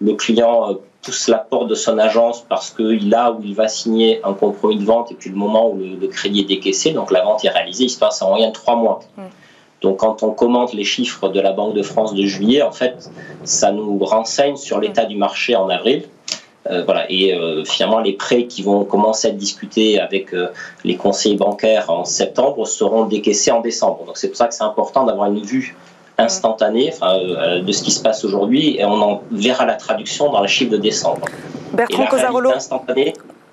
le 0.00 0.14
client 0.14 0.78
pousse 1.02 1.28
la 1.28 1.38
porte 1.38 1.68
de 1.68 1.74
son 1.74 1.98
agence 1.98 2.44
parce 2.48 2.70
qu'il 2.70 3.14
a 3.14 3.32
ou 3.32 3.40
il 3.44 3.54
va 3.54 3.68
signer 3.68 4.20
un 4.24 4.32
compromis 4.32 4.78
de 4.78 4.84
vente 4.84 5.12
et 5.12 5.14
puis 5.14 5.30
le 5.30 5.36
moment 5.36 5.70
où 5.70 5.78
le, 5.78 6.06
crédit 6.08 6.40
est 6.40 6.44
décaissé, 6.44 6.92
donc 6.92 7.10
la 7.10 7.22
vente 7.22 7.44
est 7.44 7.50
réalisée, 7.50 7.84
il 7.84 7.90
se 7.90 7.98
passe 7.98 8.22
en 8.22 8.30
moyenne 8.30 8.52
trois 8.52 8.76
mois. 8.76 9.00
Donc 9.82 9.98
quand 9.98 10.22
on 10.22 10.30
commente 10.30 10.72
les 10.72 10.84
chiffres 10.84 11.28
de 11.28 11.40
la 11.40 11.52
Banque 11.52 11.74
de 11.74 11.82
France 11.82 12.14
de 12.14 12.24
juillet, 12.24 12.62
en 12.62 12.72
fait, 12.72 13.10
ça 13.44 13.72
nous 13.72 13.98
renseigne 13.98 14.56
sur 14.56 14.80
l'état 14.80 15.04
du 15.04 15.16
marché 15.16 15.54
en 15.54 15.68
avril. 15.68 16.04
Euh, 16.70 16.82
voilà. 16.84 17.10
Et 17.10 17.34
euh, 17.34 17.64
finalement, 17.64 18.00
les 18.00 18.14
prêts 18.14 18.46
qui 18.46 18.62
vont 18.62 18.84
commencer 18.84 19.28
à 19.28 19.30
être 19.30 19.36
discutés 19.36 20.00
avec 20.00 20.32
euh, 20.32 20.48
les 20.84 20.96
conseillers 20.96 21.36
bancaires 21.36 21.90
en 21.90 22.04
septembre 22.04 22.66
seront 22.66 23.04
décaissés 23.04 23.50
en 23.50 23.60
décembre. 23.60 24.04
Donc 24.06 24.16
c'est 24.16 24.28
pour 24.28 24.36
ça 24.36 24.48
que 24.48 24.54
c'est 24.54 24.64
important 24.64 25.04
d'avoir 25.04 25.30
une 25.30 25.42
vue 25.42 25.76
instantanée 26.18 26.94
de 27.62 27.72
ce 27.72 27.82
qui 27.82 27.90
se 27.90 28.00
passe 28.00 28.24
aujourd'hui 28.24 28.78
et 28.78 28.86
on 28.86 29.02
en 29.02 29.20
verra 29.30 29.66
la 29.66 29.74
traduction 29.74 30.32
dans 30.32 30.40
les 30.40 30.48
chiffres 30.48 30.72
de 30.72 30.78
décembre. 30.78 31.26
Bertrand 31.74 32.06
Cosarolo 32.06 32.52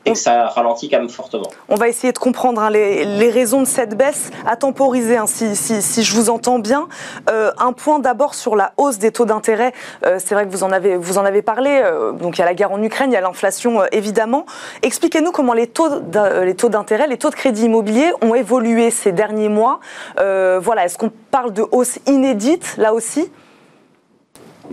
et 0.06 0.14
que 0.14 0.18
ça 0.18 0.48
ralentit 0.48 0.90
quand 0.90 1.00
même 1.00 1.10
fortement. 1.10 1.48
On 1.70 1.76
va 1.76 1.88
essayer 1.88 2.12
de 2.12 2.18
comprendre 2.18 2.62
hein, 2.62 2.70
les, 2.70 3.30
raisons 3.30 3.62
de 3.62 3.68
cette 3.68 3.96
baisse, 3.96 4.32
à 4.46 4.56
temporiser 4.56 5.18
hein, 5.18 5.26
si, 5.28 5.56
si, 5.56 6.04
je 6.04 6.16
vous 6.16 6.30
entends 6.30 6.60
bien. 6.60 6.88
Euh, 7.30 7.52
un 7.58 7.72
point 7.72 8.00
d'abord 8.00 8.36
sur 8.36 8.56
la 8.56 8.74
hausse 8.78 8.98
des 8.98 9.12
taux 9.12 9.26
d'intérêt. 9.26 9.74
Euh, 10.06 10.18
c'est 10.20 10.36
vrai 10.36 10.46
que 10.46 10.52
vous 10.52 10.64
en 10.64 10.72
avez, 10.72 10.98
vous 10.98 11.18
en 11.18 11.26
avez 11.26 11.42
parlé. 11.42 11.82
Euh, 11.84 12.12
donc 12.12 12.38
il 12.38 12.40
y 12.40 12.44
a 12.44 12.46
la 12.46 12.54
guerre 12.54 12.72
en 12.72 12.82
Ukraine, 12.82 13.12
il 13.12 13.14
y 13.14 13.18
a 13.18 13.22
l'inflation 13.22 13.82
évidemment. 13.92 14.46
Expliquez-nous 14.82 15.32
comment 15.32 15.54
les 15.54 15.68
taux 15.68 15.90
d'intérêt, 16.00 17.08
les 17.08 17.18
taux 17.18 17.30
de 17.30 17.36
crédit 17.36 17.66
immobilier 17.66 18.12
ont 18.22 18.36
évolué 18.36 18.92
ces 18.92 19.12
derniers 19.12 19.50
mois. 19.50 19.80
voilà, 20.18 20.86
est-ce 20.86 20.98
qu'on 20.98 21.12
parle 21.32 21.54
de 21.54 21.66
hausse 21.72 22.00
inédite 22.08 22.76
là 22.78 22.94
aussi? 22.94 23.32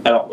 Alors 0.05 0.29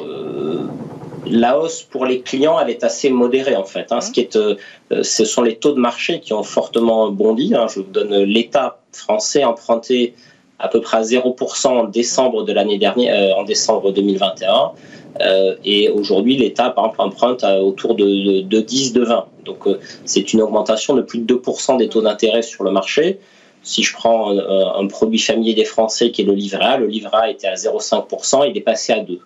la 1.30 1.60
hausse 1.60 1.84
pour 1.84 2.06
les 2.06 2.22
clients, 2.22 2.60
elle 2.60 2.70
est 2.70 2.84
assez 2.84 3.10
modérée 3.10 3.56
en 3.56 3.64
fait. 3.64 3.92
Hein. 3.92 4.02
Ce, 4.02 4.12
qui 4.12 4.22
est, 4.22 4.36
euh, 4.36 4.56
ce 5.02 5.26
sont 5.26 5.42
les 5.42 5.56
taux 5.56 5.74
de 5.74 5.80
marché 5.80 6.20
qui 6.20 6.34
ont 6.34 6.44
fortement 6.44 7.10
bondi. 7.10 7.54
Hein. 7.56 7.68
Je 7.70 7.82
vous 7.82 7.86
donne 7.86 8.24
l'État 8.24 8.80
français 8.92 9.44
emprunté 9.44 10.14
à 10.60 10.68
peu 10.68 10.82
près 10.82 10.98
à 10.98 11.02
0% 11.02 11.68
en 11.68 11.84
décembre 11.84 12.44
de 12.44 12.52
l'année 12.52 12.78
dernière, 12.80 13.16
euh, 13.16 13.40
en 13.40 13.44
décembre 13.44 13.92
2021. 13.92 14.72
Euh, 15.20 15.56
et 15.64 15.90
aujourd'hui, 15.90 16.38
l'État, 16.38 16.70
par 16.70 16.86
exemple, 16.86 17.02
emprunte 17.02 17.44
autour 17.44 17.96
de, 17.96 18.42
de, 18.42 18.60
10, 18.62 18.94
de 18.94 19.04
20. 19.04 19.26
Donc, 19.46 19.68
c'est 20.06 20.34
une 20.34 20.42
augmentation 20.42 20.96
de 20.96 21.02
plus 21.02 21.20
de 21.20 21.36
2% 21.36 21.78
des 21.78 21.90
taux 21.90 22.02
d'intérêt 22.02 22.42
sur 22.42 22.64
le 22.64 22.72
marché. 22.72 23.20
Si 23.68 23.84
je 23.84 23.94
prends 23.94 24.32
un, 24.32 24.88
produit 24.88 25.20
familier 25.20 25.54
des 25.54 25.66
Français 25.66 26.10
qui 26.12 26.22
est 26.22 26.26
le 26.26 26.32
livret 26.32 26.64
A, 26.64 26.78
le 26.78 26.88
livret 26.88 27.18
A 27.18 27.30
était 27.30 27.48
à 27.48 27.56
0,5%, 27.56 28.50
il 28.50 28.58
est 28.58 28.62
passé 28.62 28.94
à 28.94 29.02
2. 29.02 29.20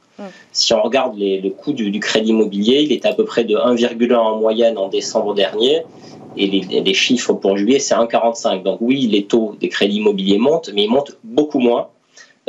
Si 0.51 0.73
on 0.73 0.82
regarde 0.82 1.15
le 1.17 1.49
coût 1.49 1.73
du, 1.73 1.99
crédit 1.99 2.32
immobilier, 2.32 2.82
il 2.82 2.91
était 2.91 3.08
à 3.08 3.13
peu 3.13 3.23
près 3.23 3.43
de 3.43 3.56
1,1 3.56 4.15
en 4.15 4.38
moyenne 4.38 4.80
en 4.80 4.88
décembre 4.88 5.36
dernier. 5.36 5.84
Et 6.38 6.47
les, 6.47 6.93
chiffres 6.95 7.34
pour 7.34 7.56
juillet, 7.56 7.77
c'est 7.77 7.93
1,45. 7.93 8.63
Donc 8.63 8.80
oui, 8.82 9.08
les 9.08 9.25
taux 9.25 9.56
des 9.60 9.69
crédits 9.69 9.97
immobiliers 9.97 10.39
montent, 10.39 10.71
mais 10.73 10.86
ils 10.86 10.89
montent 10.89 11.17
beaucoup 11.23 11.60
moins 11.60 11.89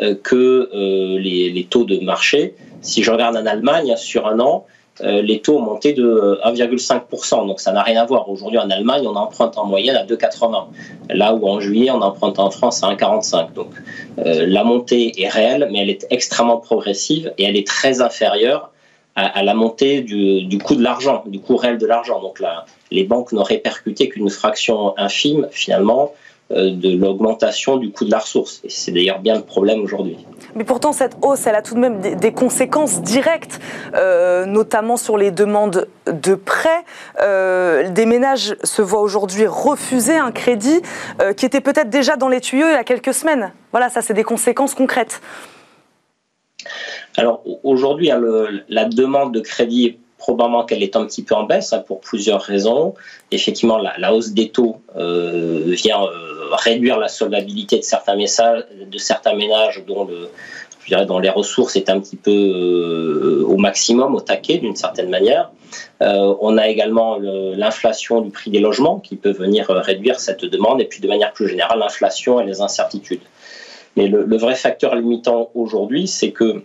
euh, 0.00 0.14
que 0.14 0.70
euh, 0.72 1.18
les, 1.18 1.66
taux 1.68 1.84
de 1.84 1.98
marché. 1.98 2.54
Si 2.80 3.02
je 3.02 3.10
regarde 3.10 3.36
en 3.36 3.44
Allemagne, 3.44 3.94
sur 3.98 4.26
un 4.26 4.40
an, 4.40 4.64
euh, 4.64 4.81
les 5.00 5.40
taux 5.40 5.58
ont 5.58 5.62
monté 5.62 5.92
de 5.92 6.38
1,5%. 6.44 7.42
Euh, 7.42 7.46
Donc 7.46 7.60
ça 7.60 7.72
n'a 7.72 7.82
rien 7.82 8.00
à 8.00 8.04
voir. 8.04 8.28
Aujourd'hui 8.28 8.58
en 8.58 8.70
Allemagne, 8.70 9.04
on 9.06 9.16
emprunte 9.16 9.56
en 9.58 9.66
moyenne 9.66 9.96
à 9.96 10.04
2,80. 10.04 10.66
Là 11.10 11.34
où 11.34 11.48
en 11.48 11.60
juillet, 11.60 11.90
on 11.90 12.02
emprunte 12.02 12.38
en 12.38 12.50
France 12.50 12.82
à 12.82 12.92
1,45. 12.92 13.52
Donc 13.54 13.70
euh, 14.18 14.46
la 14.46 14.64
montée 14.64 15.20
est 15.22 15.28
réelle, 15.28 15.68
mais 15.70 15.80
elle 15.80 15.90
est 15.90 16.06
extrêmement 16.10 16.58
progressive 16.58 17.32
et 17.38 17.44
elle 17.44 17.56
est 17.56 17.66
très 17.66 18.00
inférieure 18.00 18.70
à, 19.14 19.42
la 19.42 19.52
montée 19.52 20.00
du, 20.00 20.58
coût 20.58 20.74
de 20.74 20.82
l'argent, 20.82 21.22
du 21.26 21.38
coût 21.38 21.56
réel 21.56 21.76
de 21.76 21.84
l'argent. 21.84 22.20
Donc 22.22 22.40
là, 22.40 22.64
les 22.90 23.04
banques 23.04 23.32
n'ont 23.32 23.42
répercuté 23.42 24.08
qu'une 24.08 24.30
fraction 24.30 24.94
infime 24.98 25.48
finalement 25.50 26.12
euh, 26.14 26.31
de 26.50 26.96
l'augmentation 26.98 27.76
du 27.76 27.90
coût 27.90 28.04
de 28.04 28.10
la 28.10 28.18
ressource. 28.18 28.60
Et 28.64 28.68
c'est 28.68 28.92
d'ailleurs 28.92 29.20
bien 29.20 29.36
le 29.36 29.42
problème 29.42 29.80
aujourd'hui. 29.80 30.18
Mais 30.54 30.64
pourtant, 30.64 30.92
cette 30.92 31.16
hausse, 31.22 31.46
elle 31.46 31.54
a 31.54 31.62
tout 31.62 31.74
de 31.74 31.80
même 31.80 32.00
des, 32.00 32.32
conséquences 32.32 33.00
directes, 33.00 33.58
euh, 33.94 34.44
notamment 34.44 34.98
sur 34.98 35.16
les 35.16 35.30
demandes 35.30 35.88
de 36.06 36.34
prêts. 36.34 36.84
Euh, 37.20 37.88
des 37.90 38.04
ménages 38.04 38.54
se 38.62 38.82
voient 38.82 39.00
aujourd'hui 39.00 39.46
refuser 39.46 40.16
un 40.16 40.30
crédit 40.30 40.82
qui 41.36 41.46
était 41.46 41.62
peut-être 41.62 41.88
déjà 41.88 42.16
dans 42.16 42.28
les 42.28 42.40
tuyaux 42.40 42.66
il 42.68 42.72
y 42.72 42.76
a 42.76 42.84
quelques 42.84 43.14
semaines. 43.14 43.52
Voilà, 43.70 43.88
ça, 43.88 44.02
c'est 44.02 44.14
des 44.14 44.24
conséquences 44.24 44.74
concrètes. 44.74 45.22
Alors 47.16 47.42
aujourd'hui, 47.62 48.10
hein, 48.10 48.20
la 48.68 48.84
demande 48.84 49.34
de 49.34 49.40
crédit 49.40 49.98
probablement 50.22 50.64
qu'elle 50.64 50.84
est 50.84 50.94
un 50.94 51.04
petit 51.04 51.24
peu 51.24 51.34
en 51.34 51.42
baisse 51.42 51.72
hein, 51.72 51.82
pour 51.84 52.00
plusieurs 52.00 52.40
raisons. 52.40 52.94
Effectivement, 53.32 53.76
la, 53.76 54.14
hausse 54.14 54.30
des 54.30 54.50
taux 54.50 54.76
euh, 54.96 55.64
vient 55.66 56.00
euh, 56.00 56.48
réduire 56.52 56.96
la 56.98 57.08
solvabilité 57.08 57.78
de 57.78 57.82
certains, 57.82 58.16
de 58.16 58.98
certains 58.98 59.34
ménages 59.34 59.82
dont, 59.84 60.08
je 60.84 60.86
dirais, 60.86 61.06
les 61.20 61.28
ressources 61.28 61.74
est 61.74 61.90
un 61.90 61.98
petit 61.98 62.14
peu 62.14 62.30
euh, 62.30 63.44
au 63.44 63.56
maximum, 63.56 64.14
au 64.14 64.20
taquet 64.20 64.58
d'une 64.58 64.76
certaine 64.76 65.10
manière. 65.10 65.50
on 66.00 66.56
a 66.56 66.68
également 66.68 67.18
l'inflation 67.62 68.20
du 68.20 68.30
prix 68.30 68.50
des 68.52 68.60
logements 68.60 69.00
qui 69.00 69.16
peut 69.16 69.32
venir 69.32 69.66
réduire 69.70 70.20
cette 70.20 70.44
demande 70.44 70.80
et 70.80 70.84
puis 70.84 71.00
de 71.00 71.08
manière 71.08 71.32
plus 71.32 71.48
générale 71.48 71.80
l'inflation 71.80 72.40
et 72.40 72.44
les 72.44 72.60
incertitudes. 72.60 73.26
Mais 73.96 74.06
le 74.06 74.36
vrai 74.36 74.54
facteur 74.54 74.94
limitant 74.94 75.50
aujourd'hui, 75.54 76.06
c'est 76.06 76.30
que 76.30 76.62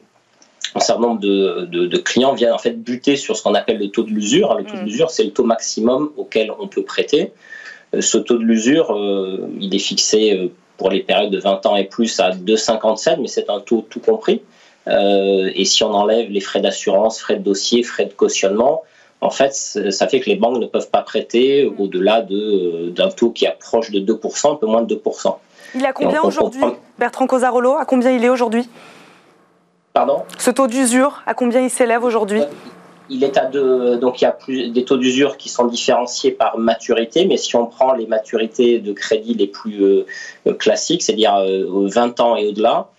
un 0.78 0.80
certain 0.80 1.02
nombre 1.02 1.20
de, 1.20 1.98
clients 1.98 2.34
viennent 2.34 2.54
en 2.54 2.60
fait 2.60 2.72
buter 2.72 3.16
sur 3.16 3.36
ce 3.36 3.44
qu'on 3.44 3.56
appelle 3.56 3.80
le 3.80 3.90
taux 3.90 4.04
de 4.04 4.10
l'usure. 4.10 4.56
Le 4.56 4.64
taux 4.64 4.76
de 4.76 4.82
mm. 4.82 4.86
l'usure, 4.86 5.10
c'est 5.10 5.24
le 5.24 5.32
taux 5.32 5.44
maximum 5.44 6.12
auquel 6.18 6.52
on 6.60 6.68
peut 6.68 6.84
prêter. 6.84 7.34
Euh, 7.94 8.02
ce 8.02 8.18
taux 8.18 8.38
de 8.38 8.44
l'usure, 8.44 8.96
euh, 8.96 9.50
il 9.60 9.74
est 9.76 9.80
fixé 9.80 10.34
euh, 10.34 10.48
pour 10.78 10.90
les 10.90 11.02
périodes 11.02 11.32
de 11.32 11.40
20 11.40 11.66
ans 11.66 11.76
et 11.76 11.86
plus 11.86 12.20
à 12.20 12.32
2,57, 12.32 13.18
mais 13.22 13.28
c'est 13.28 13.50
un 13.50 13.60
taux 13.60 13.86
tout 13.90 14.00
compris. 14.00 14.42
et 14.88 15.66
si 15.66 15.84
on 15.84 15.94
enlève 15.94 16.30
les 16.30 16.40
frais 16.40 16.62
d'assurance, 16.62 17.20
frais 17.20 17.36
de 17.36 17.44
dossier, 17.44 17.84
frais 17.84 18.06
de 18.06 18.14
cautionnement, 18.14 18.84
en 19.20 19.32
fait, 19.32 19.54
ça 19.54 20.08
fait 20.08 20.20
que 20.20 20.30
les 20.30 20.36
banques 20.36 20.60
ne 20.60 20.68
peuvent 20.68 20.92
pas 20.92 21.02
prêter 21.02 21.66
au-delà 21.80 22.22
d'un 22.22 23.10
taux 23.10 23.32
qui 23.32 23.48
approche 23.48 23.90
de 23.90 24.00
2%, 24.00 24.54
un 24.54 24.56
peu 24.56 24.68
moins 24.68 24.84
de 24.84 24.96
2%. 24.96 25.36
Il 25.76 25.86
a 25.86 25.92
combien 25.92 26.22
aujourd'hui, 26.22 26.62
Bertrand 27.00 27.26
Cosarolo? 27.26 27.76
À 27.76 27.86
combien 27.86 28.12
il 28.12 28.24
est 28.24 28.30
aujourd'hui? 28.30 28.70
Pardon 29.98 30.22
Ce 30.38 30.52
taux 30.52 30.68
d'usure, 30.68 31.24
à 31.26 31.34
combien 31.34 31.60
il 31.60 31.72
s'élève 31.72 32.04
aujourd'hui? 32.04 32.44
Il 33.10 33.24
est 33.24 33.36
à 33.36 33.46
deux, 33.46 33.98
donc 33.98 34.22
il 34.22 34.26
y 34.26 34.28
a 34.28 34.32
plus, 34.32 34.70
des 34.70 34.86
taux 34.86 34.98
d'usure 34.98 35.38
qui 35.38 35.50
sont 35.50 35.66
différenciés 35.66 36.30
par 36.30 36.60
maturité, 36.60 37.26
mais 37.26 37.38
si 37.38 37.56
on 37.56 37.66
prend 37.66 37.94
les 37.94 38.06
maturités 38.06 38.78
de 38.78 38.94
crédit 38.94 39.34
les 39.34 39.48
plus 39.48 39.84
euh, 39.84 40.54
classiques, 40.60 41.02
c'est-à-dire 41.02 41.34
20 41.34 42.20
euh, 42.20 42.24
ans 42.24 42.36
et 42.36 42.46
au-delà, 42.48 42.90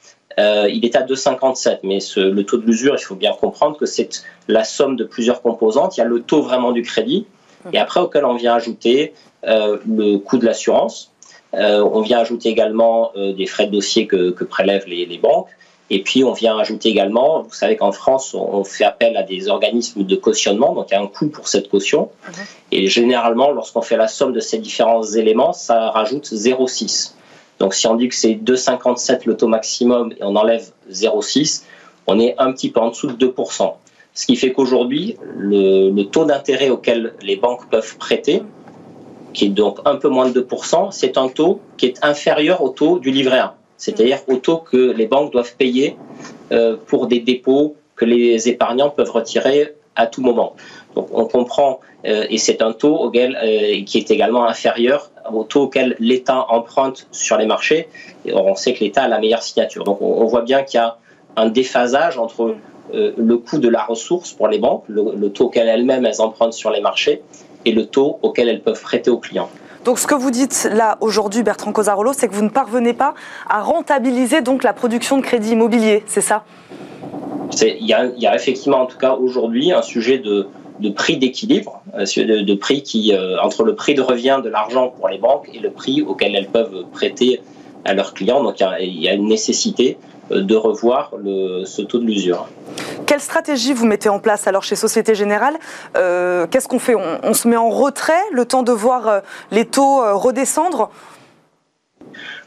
euh, 0.40 0.68
il 0.68 0.84
est 0.84 0.96
à 0.96 1.02
2,57. 1.04 1.78
Mais 1.84 1.98
le 2.16 2.42
taux 2.42 2.56
de 2.56 2.66
l'usure, 2.66 2.96
il 2.98 3.04
faut 3.04 3.14
bien 3.14 3.32
comprendre 3.32 3.76
que 3.76 3.86
c'est 3.86 4.24
la 4.48 4.64
somme 4.64 4.96
de 4.96 5.04
plusieurs 5.04 5.40
composantes. 5.40 5.96
Il 5.96 6.00
y 6.00 6.02
a 6.02 6.06
le 6.06 6.20
taux 6.20 6.42
vraiment 6.42 6.72
du 6.72 6.82
crédit, 6.82 7.26
et 7.72 7.78
après 7.78 8.00
auquel 8.00 8.24
on 8.24 8.34
vient 8.34 8.54
ajouter 8.54 9.14
le 9.44 10.16
coût 10.16 10.38
de 10.38 10.46
l'assurance. 10.46 11.12
on 11.52 12.00
vient 12.00 12.18
ajouter 12.18 12.48
également 12.48 13.12
des 13.14 13.46
frais 13.46 13.66
de 13.66 13.70
dossier 13.70 14.08
que, 14.08 14.42
prélèvent 14.42 14.88
les 14.88 15.18
banques. 15.18 15.50
Et 15.90 16.02
puis, 16.02 16.22
on 16.22 16.32
vient 16.32 16.58
ajouter 16.58 16.90
également, 16.90 17.42
vous 17.42 17.54
savez 17.54 17.76
qu'en 17.76 17.92
France, 17.92 18.34
on 18.34 18.62
fait 18.62 18.84
appel 18.84 19.16
à 19.16 19.22
des 19.22 19.48
organismes 19.48 20.04
de 20.04 20.16
cautionnement, 20.16 20.74
donc 20.74 20.88
il 20.90 20.94
y 20.94 20.96
a 20.96 21.00
un 21.00 21.06
coût 21.06 21.28
pour 21.28 21.48
cette 21.48 21.70
caution. 21.70 22.10
Mhm. 22.26 22.34
Et 22.72 22.86
généralement, 22.88 23.52
lorsqu'on 23.52 23.80
fait 23.80 23.96
la 23.96 24.08
somme 24.08 24.32
de 24.32 24.40
ces 24.40 24.58
différents 24.58 25.02
éléments, 25.02 25.54
ça 25.54 25.90
rajoute 25.90 26.26
0,6. 26.26 27.14
Donc, 27.58 27.74
si 27.74 27.86
on 27.86 27.96
dit 27.96 28.08
que 28.08 28.14
c'est 28.14 28.34
2,57 28.34 29.22
le 29.24 29.36
taux 29.36 29.48
maximum 29.48 30.12
et 30.12 30.22
on 30.22 30.36
enlève 30.36 30.70
0,6, 30.90 31.64
on 32.06 32.20
est 32.20 32.34
un 32.38 32.52
petit 32.52 32.70
peu 32.70 32.80
en 32.80 32.90
dessous 32.90 33.08
de 33.08 33.26
2%. 33.26 33.72
Ce 34.14 34.26
qui 34.26 34.36
fait 34.36 34.52
qu'aujourd'hui, 34.52 35.16
le, 35.36 35.90
le, 35.90 36.04
taux 36.04 36.24
d'intérêt 36.24 36.70
auquel 36.70 37.14
les 37.22 37.36
banques 37.36 37.68
peuvent 37.70 37.96
prêter, 37.96 38.42
qui 39.32 39.46
est 39.46 39.50
donc 39.50 39.78
un 39.84 39.96
peu 39.96 40.08
moins 40.08 40.28
de 40.28 40.40
2%, 40.40 40.90
c'est 40.90 41.16
un 41.16 41.28
taux 41.28 41.60
qui 41.76 41.86
est 41.86 42.04
inférieur 42.04 42.62
au 42.62 42.70
taux 42.70 42.98
du 42.98 43.10
livret 43.10 43.38
A 43.38 43.57
c'est-à-dire 43.78 44.18
au 44.26 44.36
taux 44.36 44.58
que 44.58 44.90
les 44.90 45.06
banques 45.06 45.32
doivent 45.32 45.54
payer 45.56 45.96
euh, 46.52 46.76
pour 46.86 47.06
des 47.06 47.20
dépôts 47.20 47.76
que 47.96 48.04
les 48.04 48.48
épargnants 48.48 48.90
peuvent 48.90 49.10
retirer 49.10 49.74
à 49.96 50.06
tout 50.06 50.20
moment. 50.20 50.54
Donc 50.94 51.08
on 51.12 51.24
comprend, 51.24 51.80
euh, 52.04 52.26
et 52.28 52.38
c'est 52.38 52.60
un 52.60 52.72
taux 52.72 52.96
auquel, 52.96 53.38
euh, 53.42 53.82
qui 53.84 53.98
est 53.98 54.10
également 54.10 54.44
inférieur 54.44 55.10
au 55.32 55.44
taux 55.44 55.62
auquel 55.62 55.96
l'État 55.98 56.46
emprunte 56.48 57.06
sur 57.12 57.38
les 57.38 57.46
marchés. 57.46 57.88
On 58.32 58.54
sait 58.54 58.74
que 58.74 58.80
l'État 58.80 59.04
a 59.04 59.08
la 59.08 59.18
meilleure 59.18 59.42
signature. 59.42 59.84
Donc 59.84 60.02
on, 60.02 60.24
voit 60.26 60.42
bien 60.42 60.62
qu'il 60.62 60.78
y 60.78 60.82
a 60.82 60.98
un 61.36 61.48
déphasage 61.48 62.18
entre 62.18 62.56
le 62.92 63.36
coût 63.36 63.58
de 63.58 63.68
la 63.68 63.82
ressource 63.82 64.32
pour 64.32 64.48
les 64.48 64.58
banques, 64.58 64.84
le, 64.88 65.02
le 65.14 65.30
taux 65.30 65.46
auquel 65.46 65.68
elles-mêmes 65.68 66.06
elles 66.06 66.22
empruntent 66.22 66.54
sur 66.54 66.70
les 66.70 66.80
marchés, 66.80 67.22
et 67.64 67.72
le 67.72 67.86
taux 67.86 68.18
auquel 68.22 68.48
elles 68.48 68.62
peuvent 68.62 68.80
prêter 68.80 69.10
aux 69.10 69.18
clients. 69.18 69.50
Donc 69.84 69.98
ce 69.98 70.06
que 70.06 70.14
vous 70.14 70.30
dites 70.30 70.68
là 70.72 70.98
aujourd'hui, 71.00 71.42
Bertrand 71.42 71.72
Cosarolo, 71.72 72.12
c'est 72.12 72.28
que 72.28 72.34
vous 72.34 72.42
ne 72.42 72.48
parvenez 72.48 72.92
pas 72.92 73.14
à 73.48 73.62
rentabiliser 73.62 74.38
la 74.62 74.72
production 74.72 75.16
de 75.16 75.22
crédit 75.22 75.52
immobilier, 75.52 76.02
c'est 76.06 76.20
ça? 76.20 76.44
Il 77.62 77.86
y, 77.86 77.94
a, 77.94 78.34
effectivement 78.34 78.82
en 78.82 78.86
tout 78.86 78.98
cas 78.98 79.14
aujourd'hui 79.14 79.72
un 79.72 79.82
sujet 79.82 80.18
de, 80.18 80.48
prix 80.94 81.16
d'équilibre, 81.16 81.82
euh, 81.94 82.04
de, 82.44 82.54
prix 82.54 82.82
qui 82.82 83.12
euh, 83.12 83.40
entre 83.42 83.64
le 83.64 83.74
prix 83.74 83.94
de 83.94 84.02
revient 84.02 84.40
de 84.44 84.48
l'argent 84.48 84.88
pour 84.88 85.08
les 85.08 85.18
banques 85.18 85.48
et 85.52 85.58
le 85.58 85.70
prix 85.70 86.02
auquel 86.02 86.36
elles 86.36 86.48
peuvent 86.48 86.84
prêter 86.92 87.40
à 87.84 87.94
leurs 87.94 88.14
clients. 88.14 88.42
Donc 88.42 88.60
il 88.80 89.00
y 89.00 89.08
a, 89.08 89.14
une 89.14 89.28
nécessité 89.28 89.96
de 90.30 90.54
revoir 90.54 91.12
ce 91.64 91.82
taux 91.82 91.98
de 91.98 92.04
l'usure. 92.04 92.48
Quelle 93.06 93.20
stratégie 93.20 93.72
vous 93.72 93.86
mettez 93.86 94.08
en 94.08 94.18
place 94.18 94.46
alors 94.46 94.62
chez 94.62 94.76
Société 94.76 95.14
Générale 95.14 95.56
euh, 95.96 96.46
Qu'est-ce 96.46 96.68
qu'on 96.68 96.78
fait? 96.78 96.94
On, 96.94 97.34
se 97.34 97.48
met 97.48 97.56
en 97.56 97.70
retrait 97.70 98.22
le 98.32 98.44
temps 98.44 98.62
de 98.62 98.72
voir 98.72 99.08
euh, 99.08 99.20
les 99.50 99.64
taux 99.64 100.00
redescendre? 100.18 100.90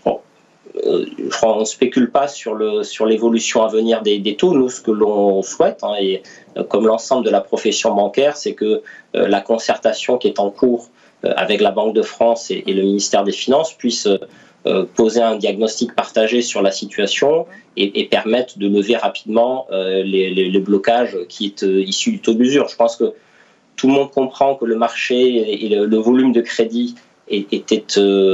On 0.05 1.59
ne 1.59 1.65
spécule 1.65 2.11
pas 2.11 2.27
sur, 2.27 2.55
l'évolution 2.55 3.63
à 3.63 3.67
venir 3.67 4.01
des, 4.01 4.35
taux. 4.37 4.53
Nous, 4.53 4.69
ce 4.69 4.81
que 4.81 4.91
l'on 4.91 5.41
souhaite, 5.41 5.79
hein, 5.83 5.95
et 5.99 6.23
comme 6.69 6.87
l'ensemble 6.87 7.25
de 7.25 7.29
la 7.29 7.41
profession 7.41 7.93
bancaire, 7.93 8.37
c'est 8.37 8.53
que 8.53 8.81
la 9.13 9.41
concertation 9.41 10.17
qui 10.17 10.27
est 10.27 10.39
en 10.39 10.49
cours 10.49 10.87
avec 11.23 11.59
la 11.61 11.71
Banque 11.71 11.93
de 11.93 12.01
France 12.01 12.51
et 12.51 12.63
le 12.67 12.83
ministère 12.83 13.23
des 13.23 13.31
Finances 13.33 13.73
puisse 13.73 14.07
euh, 14.67 14.85
poser 14.85 15.23
un 15.23 15.37
diagnostic 15.37 15.95
partagé 15.95 16.43
sur 16.43 16.61
la 16.61 16.69
situation 16.69 17.47
et, 17.77 18.07
permettre 18.11 18.59
de 18.59 18.67
lever 18.67 18.95
rapidement 18.95 19.65
euh, 19.71 20.03
les, 20.03 20.59
blocages 20.59 21.17
qui 21.29 21.47
est 21.47 21.63
euh, 21.63 21.81
issu 21.81 22.11
du 22.11 22.19
taux 22.19 22.35
d'usure. 22.35 22.67
Je 22.67 22.75
pense 22.75 22.95
que 22.95 23.15
tout 23.75 23.87
le 23.87 23.93
monde 23.93 24.11
comprend 24.11 24.53
que 24.53 24.65
le 24.65 24.75
marché 24.75 25.65
et 25.65 25.67
le, 25.67 25.97
volume 25.97 26.31
de 26.31 26.41
crédit 26.41 26.93
était 27.27 27.83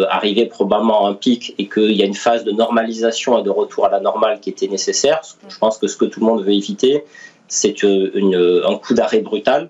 arrivé 0.09 0.47
probablement 0.47 1.05
à 1.05 1.11
un 1.11 1.13
pic 1.13 1.55
et 1.59 1.69
qu'il 1.69 1.93
y 1.93 2.01
a 2.01 2.05
une 2.05 2.13
phase 2.13 2.43
de 2.43 2.51
normalisation 2.51 3.39
et 3.39 3.43
de 3.43 3.49
retour 3.49 3.85
à 3.85 3.89
la 3.89 4.01
normale 4.01 4.41
qui 4.41 4.49
était 4.49 4.67
nécessaire. 4.67 5.21
Je 5.47 5.57
pense 5.57 5.77
que 5.77 5.87
ce 5.87 5.95
que 5.95 6.03
tout 6.03 6.19
le 6.19 6.25
monde 6.25 6.43
veut 6.43 6.53
éviter, 6.53 7.05
c'est 7.47 7.85
un 7.85 8.75
coup 8.75 8.93
d'arrêt 8.95 9.21
brutal 9.21 9.69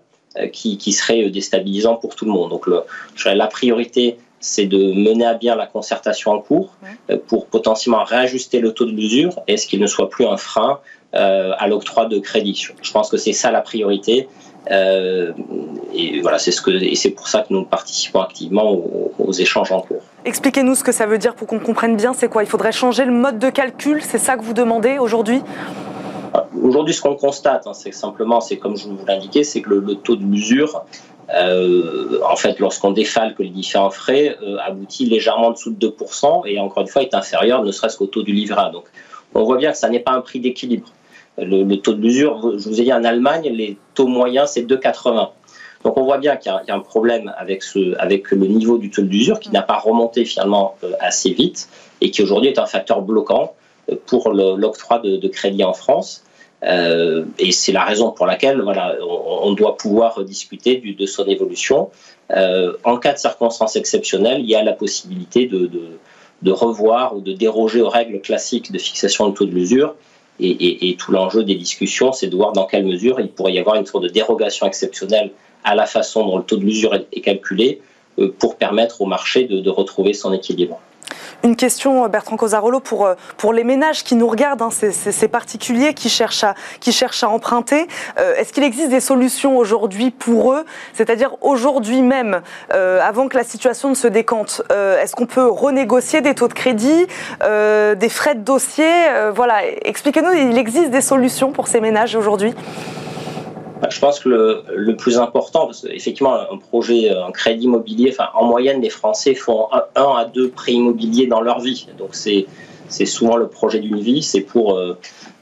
qui, 0.52 0.91
serait 0.91 1.30
déstabilisant 1.30 1.98
pour 1.98 2.15
tout 2.15 2.26
le 2.26 2.32
monde. 2.32 2.50
Donc 2.50 2.65
le, 2.65 2.82
la 3.26 3.48
priorité, 3.48 4.17
c'est 4.39 4.65
de 4.65 4.78
mener 4.78 5.26
à 5.26 5.34
bien 5.34 5.56
la 5.56 5.65
concertation 5.65 6.32
en 6.32 6.39
cours 6.39 6.76
euh, 7.10 7.17
pour 7.28 7.47
potentiellement 7.47 8.04
réajuster 8.04 8.60
le 8.60 8.71
taux 8.71 8.86
de 8.86 8.91
l'usure 8.91 9.41
et 9.47 9.58
ce 9.58 9.67
qu'il 9.67 9.80
ne 9.80 9.88
soit 9.88 10.10
plus 10.10 10.26
un 10.26 10.38
frein 10.38 10.80
euh, 11.15 11.54
à 11.58 11.67
l'octroi 11.67 12.06
de 12.06 12.19
crédit. 12.19 12.67
Je 12.82 12.91
pense 12.91 13.10
que 13.10 13.17
c'est 13.17 13.34
ça 13.34 13.52
la 13.52 13.62
priorité. 13.62 14.28
Euh, 14.69 15.32
et 15.93 16.19
voilà, 16.21 16.38
c'est 16.38 16.52
ce 16.52 16.62
que 16.62 16.71
et 16.71 16.95
c'est 16.95 17.12
pour 17.12 17.28
ça 17.30 17.41
que 17.41 17.54
nous 17.54 17.63
participons 17.63 18.19
activement 18.19 18.69
aux, 19.17 19.32
échanges 19.32 19.71
en 19.71 19.82
cours. 19.82 20.02
Expliquez-nous 20.26 20.76
ce 20.76 20.84
que 20.84 20.91
ça 20.91 21.06
veut 21.06 21.17
dire 21.17 21.36
pour 21.36 21.47
qu'on 21.47 21.60
comprenne 21.60 21.95
bien. 21.95 22.13
C'est 22.13 22.28
quoi? 22.28 22.43
Il 22.43 22.50
faudrait 22.50 22.71
changer 22.71 23.06
le 23.06 23.12
mode 23.12 23.39
de 23.39 23.50
calcul. 23.50 24.02
C'est 24.02 24.17
ça 24.17 24.36
que 24.36 24.43
vous 24.43 24.54
demandez 24.54 24.97
aujourd'hui? 24.97 25.41
Aujourd'hui, 26.62 26.93
ce 26.93 27.02
qu'on 27.02 27.15
constate, 27.15 27.65
hein, 27.67 27.73
c'est 27.73 27.93
simplement, 27.93 28.41
c'est 28.41 28.58
comme 28.58 28.78
je 28.78 28.88
vous 28.88 28.97
l'indiquais, 29.08 29.43
c'est 29.43 29.62
que 29.62 29.69
le, 29.69 29.95
taux 29.95 30.15
de 30.15 30.23
l'usure 30.23 30.84
euh, 31.34 32.20
en 32.24 32.36
fait, 32.36 32.60
lorsqu'on 32.60 32.92
défalque 32.92 33.40
les 33.40 33.50
différents 33.50 33.90
frais, 33.90 34.38
euh, 34.42 34.58
aboutit 34.66 35.06
légèrement 35.06 35.48
en 35.48 35.52
dessous 35.52 35.72
de 35.72 35.88
2% 35.88 36.44
et 36.46 36.60
encore 36.60 36.82
une 36.82 36.88
fois 36.88 37.02
est 37.02 37.13
inférieur 37.13 37.63
ne 37.63 37.72
serait-ce 37.72 37.98
qu'au 37.98 38.08
taux 38.08 38.24
du 38.24 38.32
livret 38.34 38.72
Donc 38.72 38.86
on 39.34 39.44
voit 39.44 39.58
bien 39.58 39.72
que 39.72 39.78
ça 39.78 39.90
n'est 39.90 40.00
pas 40.00 40.12
un 40.12 40.22
prix 40.22 40.40
d'équilibre. 40.40 40.88
Le, 41.38 41.76
taux 41.76 41.94
de 41.94 42.02
l'usure, 42.02 42.58
je 42.58 42.68
vous 42.68 42.82
ai 42.82 42.86
dit 42.86 42.94
en 42.94 43.04
Allemagne, 43.04 43.50
les 43.54 43.78
taux 43.94 44.08
moyens 44.08 44.52
c'est 44.52 44.63
2,80. 44.63 45.30
Donc 45.84 45.98
on 45.98 46.04
voit 46.04 46.18
bien 46.18 46.36
qu'il 46.38 46.52
y, 46.52 46.72
a 46.72 46.76
un 46.76 46.80
problème 46.80 47.32
avec, 47.38 47.63
le 47.74 48.48
niveau 48.48 48.80
du 48.80 48.90
taux 48.90 49.04
de 49.04 49.08
l'usure 49.08 49.40
qui 49.40 49.52
n'a 49.52 49.62
pas 49.62 49.78
remonté 49.78 50.26
finalement 50.26 50.76
euh, 50.84 50.94
assez 51.00 51.32
vite 51.32 51.70
et 52.02 52.10
qui 52.10 52.24
aujourd'hui 52.24 52.50
est 52.50 52.58
un 52.58 52.66
facteur 52.66 53.02
bloquant 53.02 53.54
pour 54.08 54.32
l'octroi 54.32 55.00
de, 55.00 55.18
de 55.18 55.28
crédit 55.28 55.63
en 55.63 55.74
France. 55.74 56.24
Euh, 56.63 57.26
et 57.38 57.52
c'est 57.52 57.72
la 57.72 57.84
raison 57.84 58.12
pour 58.12 58.26
laquelle 58.26 58.62
voilà, 58.62 58.96
on, 59.02 59.54
doit 59.54 59.78
pouvoir 59.78 60.24
discuter 60.24 60.78
de 60.78 61.06
son 61.06 61.26
évolution. 61.26 61.89
Euh, 62.32 62.74
en 62.84 62.98
cas 62.98 63.13
de 63.13 63.20
circonstances 63.20 63.76
exceptionnelles, 63.76 64.41
il 64.41 64.50
y 64.50 64.56
a 64.56 64.63
la 64.63 64.74
possibilité 64.74 65.46
de, 65.46 66.52
revoir 66.52 67.15
ou 67.15 67.22
de 67.22 67.34
déroger 67.34 67.82
aux 67.82 67.89
règles 67.89 68.22
classiques 68.22 68.72
de 68.72 68.80
fixation 68.80 69.30
de 69.30 69.36
taux 69.36 69.46
de 69.46 69.52
l'usure. 69.52 69.96
Et, 70.39 70.89
et, 70.89 70.96
tout 70.96 71.12
l'enjeu 71.12 71.43
des 71.43 71.56
discussions, 71.56 72.12
c'est 72.12 72.28
de 72.28 72.36
voir 72.36 72.54
dans 72.54 72.65
quelle 72.65 72.86
mesure 72.86 73.20
il 73.20 73.30
pourrait 73.30 73.54
y 73.54 73.60
avoir 73.60 73.76
une 73.76 73.88
sorte 73.88 74.04
de 74.04 74.10
dérogation 74.10 74.67
exceptionnelle 74.67 75.32
à 75.63 75.74
la 75.74 75.88
façon 75.88 76.24
dont 76.26 76.38
le 76.38 76.43
taux 76.43 76.58
de 76.58 76.63
l'usure 76.63 76.93
est, 76.93 77.22
calculé 77.22 77.82
euh, 78.20 78.32
pour 78.38 78.56
permettre 78.56 79.02
au 79.02 79.08
marché 79.08 79.46
de 79.46 79.70
retrouver 79.70 80.13
son 80.13 80.34
équilibre. 80.34 80.80
Une 81.43 81.56
question, 81.56 82.04
euh, 82.04 82.08
Bertrand 82.08 82.38
Cosarolo, 82.38 82.80
pour, 82.80 83.06
euh, 83.06 83.15
pour 83.38 83.54
les 83.54 83.63
ménages 83.63 84.04
qui 84.04 84.15
nous 84.15 84.28
regardent, 84.28 84.62
hein, 84.62 84.70
ces, 84.72 85.28
particuliers 85.28 85.93
qui 85.93 86.10
cherchent 86.10 86.43
à, 86.43 87.30
emprunter. 87.30 87.88
Euh, 88.17 88.36
est-ce 88.36 88.54
qu'il 88.54 88.63
existe 88.63 88.89
des 88.89 89.00
solutions 89.00 89.58
aujourd'hui 89.58 90.12
pour 90.12 90.54
eux? 90.54 90.65
C'est-à-dire 90.93 91.36
aujourd'hui 91.41 92.02
même, 92.02 92.41
avant 92.70 93.28
que 93.28 93.38
la 93.38 93.43
situation 93.43 93.89
ne 93.89 93.96
se 93.96 94.08
décante, 94.08 94.62
est-ce 94.70 95.15
qu'on 95.15 95.26
peut 95.26 95.48
renégocier 95.48 96.22
des 96.22 96.34
taux 96.34 96.48
de 96.48 96.54
crédit, 96.54 97.08
des 97.41 98.10
frais 98.10 98.36
de 98.36 98.41
dossier? 98.41 98.89
Voilà, 99.34 99.65
expliquez-nous, 99.84 100.32
il 100.34 100.58
existe 100.58 100.91
des 100.91 101.02
solutions 101.02 101.52
pour 101.52 101.67
ces 101.67 101.82
ménages 101.82 102.15
aujourd'hui 102.15 102.54
je 103.90 104.00
pense 104.00 104.20
que 104.20 104.30
le, 104.30 104.96
plus 104.96 105.18
important, 105.20 105.66
parce 105.66 105.82
qu'effectivement, 105.82 106.34
un 106.34 106.58
projet, 106.58 107.10
un 107.10 107.32
crédit 107.32 107.66
immobilier, 107.66 108.16
en 108.34 108.46
moyenne, 108.46 108.82
les 108.82 108.90
Français 108.90 109.36
font 109.36 109.68
un, 109.96 110.16
à 110.16 110.26
deux 110.26 110.50
prêts 110.50 110.74
immobiliers 110.74 111.28
dans 111.28 111.42
leur 111.42 111.60
vie. 111.60 111.88
Donc, 111.98 112.10
c'est 112.12 112.46
c'est 112.90 113.06
souvent 113.06 113.36
le 113.36 113.50
projet 113.50 113.80
d'une 113.80 114.00
vie, 114.00 114.24
c'est 114.24 114.40
pour 114.40 114.80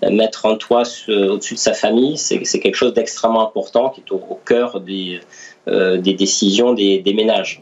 mettre 0.02 0.48
un 0.48 0.56
toit 0.56 0.82
au-dessus 1.08 1.54
de 1.54 1.60
sa 1.60 1.74
famille, 1.74 2.18
c'est 2.18 2.40
quelque 2.60 2.74
chose 2.74 2.96
d'extrêmement 2.96 3.48
important 3.48 3.92
qui 3.92 4.02
est 4.02 4.12
au, 4.12 4.40
cœur 4.44 4.82
des, 4.82 5.20
des 5.68 6.14
décisions 6.16 6.74
des, 6.74 7.14
ménages. 7.16 7.62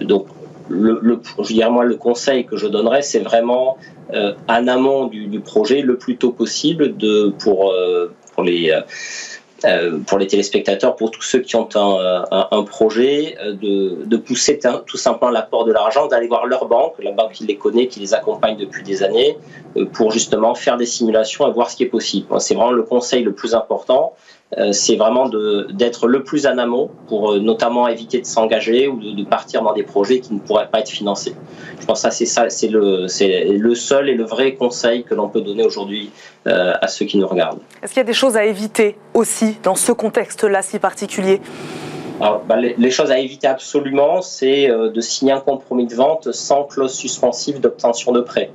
donc 0.00 0.28
le, 0.68 0.98
le, 1.02 1.20
je 1.38 1.52
dirais 1.52 1.70
moi, 1.70 1.84
le 1.84 1.96
conseil 1.96 2.44
que 2.44 2.56
je 2.56 2.66
donnerais, 2.66 3.02
c'est 3.02 3.20
vraiment 3.20 3.76
euh, 4.12 4.34
en 4.48 4.66
amont 4.68 5.06
du, 5.06 5.26
du, 5.26 5.40
projet, 5.40 5.82
le 5.82 5.96
plus 5.96 6.16
tôt 6.16 6.32
possible, 6.32 6.96
de, 6.96 7.32
pour, 7.38 7.70
euh, 7.70 8.12
pour 8.34 8.44
les 8.44 8.70
euh, 8.70 8.80
pour 10.06 10.18
les 10.18 10.26
téléspectateurs, 10.26 10.96
pour 10.96 11.10
tous 11.10 11.22
ceux 11.22 11.40
qui 11.40 11.56
ont 11.56 11.68
un, 11.74 12.24
un, 12.30 12.48
un 12.50 12.62
projet, 12.62 13.36
de, 13.44 14.04
de 14.04 14.16
pousser 14.16 14.60
tout 14.86 14.96
simplement 14.96 15.30
l'apport 15.30 15.64
de 15.64 15.72
l'argent, 15.72 16.06
d'aller 16.06 16.28
voir 16.28 16.46
leur 16.46 16.66
banque, 16.66 16.94
la 17.02 17.12
banque 17.12 17.32
qui 17.32 17.44
les 17.44 17.56
connaît, 17.56 17.86
qui 17.88 18.00
les 18.00 18.14
accompagne 18.14 18.56
depuis 18.56 18.82
des 18.82 19.02
années, 19.02 19.36
pour 19.92 20.10
justement 20.12 20.54
faire 20.54 20.76
des 20.76 20.86
simulations 20.86 21.48
et 21.48 21.52
voir 21.52 21.70
ce 21.70 21.76
qui 21.76 21.84
est 21.84 21.88
possible. 21.88 22.26
C'est 22.40 22.54
vraiment 22.54 22.72
le 22.72 22.82
conseil 22.82 23.22
le 23.22 23.32
plus 23.32 23.54
important. 23.54 24.14
Euh, 24.56 24.70
c'est 24.70 24.94
vraiment 24.94 25.28
d'être 25.28 26.06
le 26.06 26.22
plus 26.22 26.46
en 26.46 26.56
amont 26.56 26.88
pour 27.08 27.32
euh, 27.32 27.40
notamment 27.40 27.88
éviter 27.88 28.20
de 28.20 28.26
s'engager 28.26 28.86
ou 28.86 29.00
de, 29.00 29.24
partir 29.24 29.62
dans 29.62 29.72
des 29.72 29.82
projets 29.82 30.20
qui 30.20 30.34
ne 30.34 30.38
pourraient 30.38 30.68
pas 30.68 30.78
être 30.80 30.88
financés. 30.88 31.34
Je 31.80 31.84
pense 31.84 32.04
que 32.04 32.10
c'est 32.12 32.26
ça, 32.26 32.48
c'est 32.48 32.68
le, 32.68 33.06
le 33.06 33.74
seul 33.74 34.08
et 34.08 34.14
le 34.14 34.22
vrai 34.22 34.54
conseil 34.54 35.02
que 35.02 35.14
l'on 35.14 35.28
peut 35.28 35.40
donner 35.40 35.64
aujourd'hui 35.64 36.12
euh, 36.46 36.74
à 36.80 36.86
ceux 36.86 37.06
qui 37.06 37.18
nous 37.18 37.26
regardent. 37.26 37.58
Est-ce 37.82 37.92
qu'il 37.92 38.00
y 38.00 38.04
a 38.04 38.06
des 38.06 38.12
choses 38.12 38.36
à 38.36 38.44
éviter 38.44 38.96
aussi 39.14 39.56
dans 39.64 39.74
ce 39.74 39.90
contexte-là 39.90 40.62
si 40.62 40.78
particulier? 40.78 41.40
Alors, 42.20 42.42
bah, 42.48 42.56
les, 42.56 42.90
choses 42.90 43.10
à 43.10 43.18
éviter 43.18 43.48
absolument, 43.48 44.22
c'est 44.22 44.68
de 44.68 45.00
signer 45.00 45.32
un 45.32 45.40
compromis 45.40 45.86
de 45.86 45.94
vente 45.94 46.32
sans 46.32 46.64
clause 46.64 46.94
suspensive 46.94 47.60
d'obtention 47.60 48.12
de 48.12 48.20
prêt. 48.20 48.52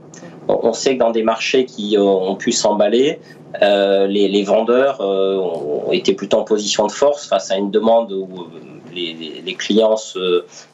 On 0.47 0.73
sait 0.73 0.95
que 0.95 0.99
dans 0.99 1.12
des 1.12 1.21
marchés 1.21 1.65
qui 1.65 1.95
ont 1.99 2.36
pu 2.36 2.51
s'emballer, 2.51 3.19
euh, 3.62 4.08
les, 4.08 4.44
vendeurs 4.44 5.02
euh, 5.02 5.36
ont 5.36 5.92
été 5.92 6.14
plutôt 6.14 6.38
en 6.38 6.44
position 6.44 6.88
de 6.88 6.92
force 6.92 7.28
face 7.28 7.52
à 7.52 7.58
une 7.58 7.70
demande 7.70 8.12
où 8.12 8.28
euh, 8.42 8.94
les, 8.94 9.56
clients, 9.56 9.96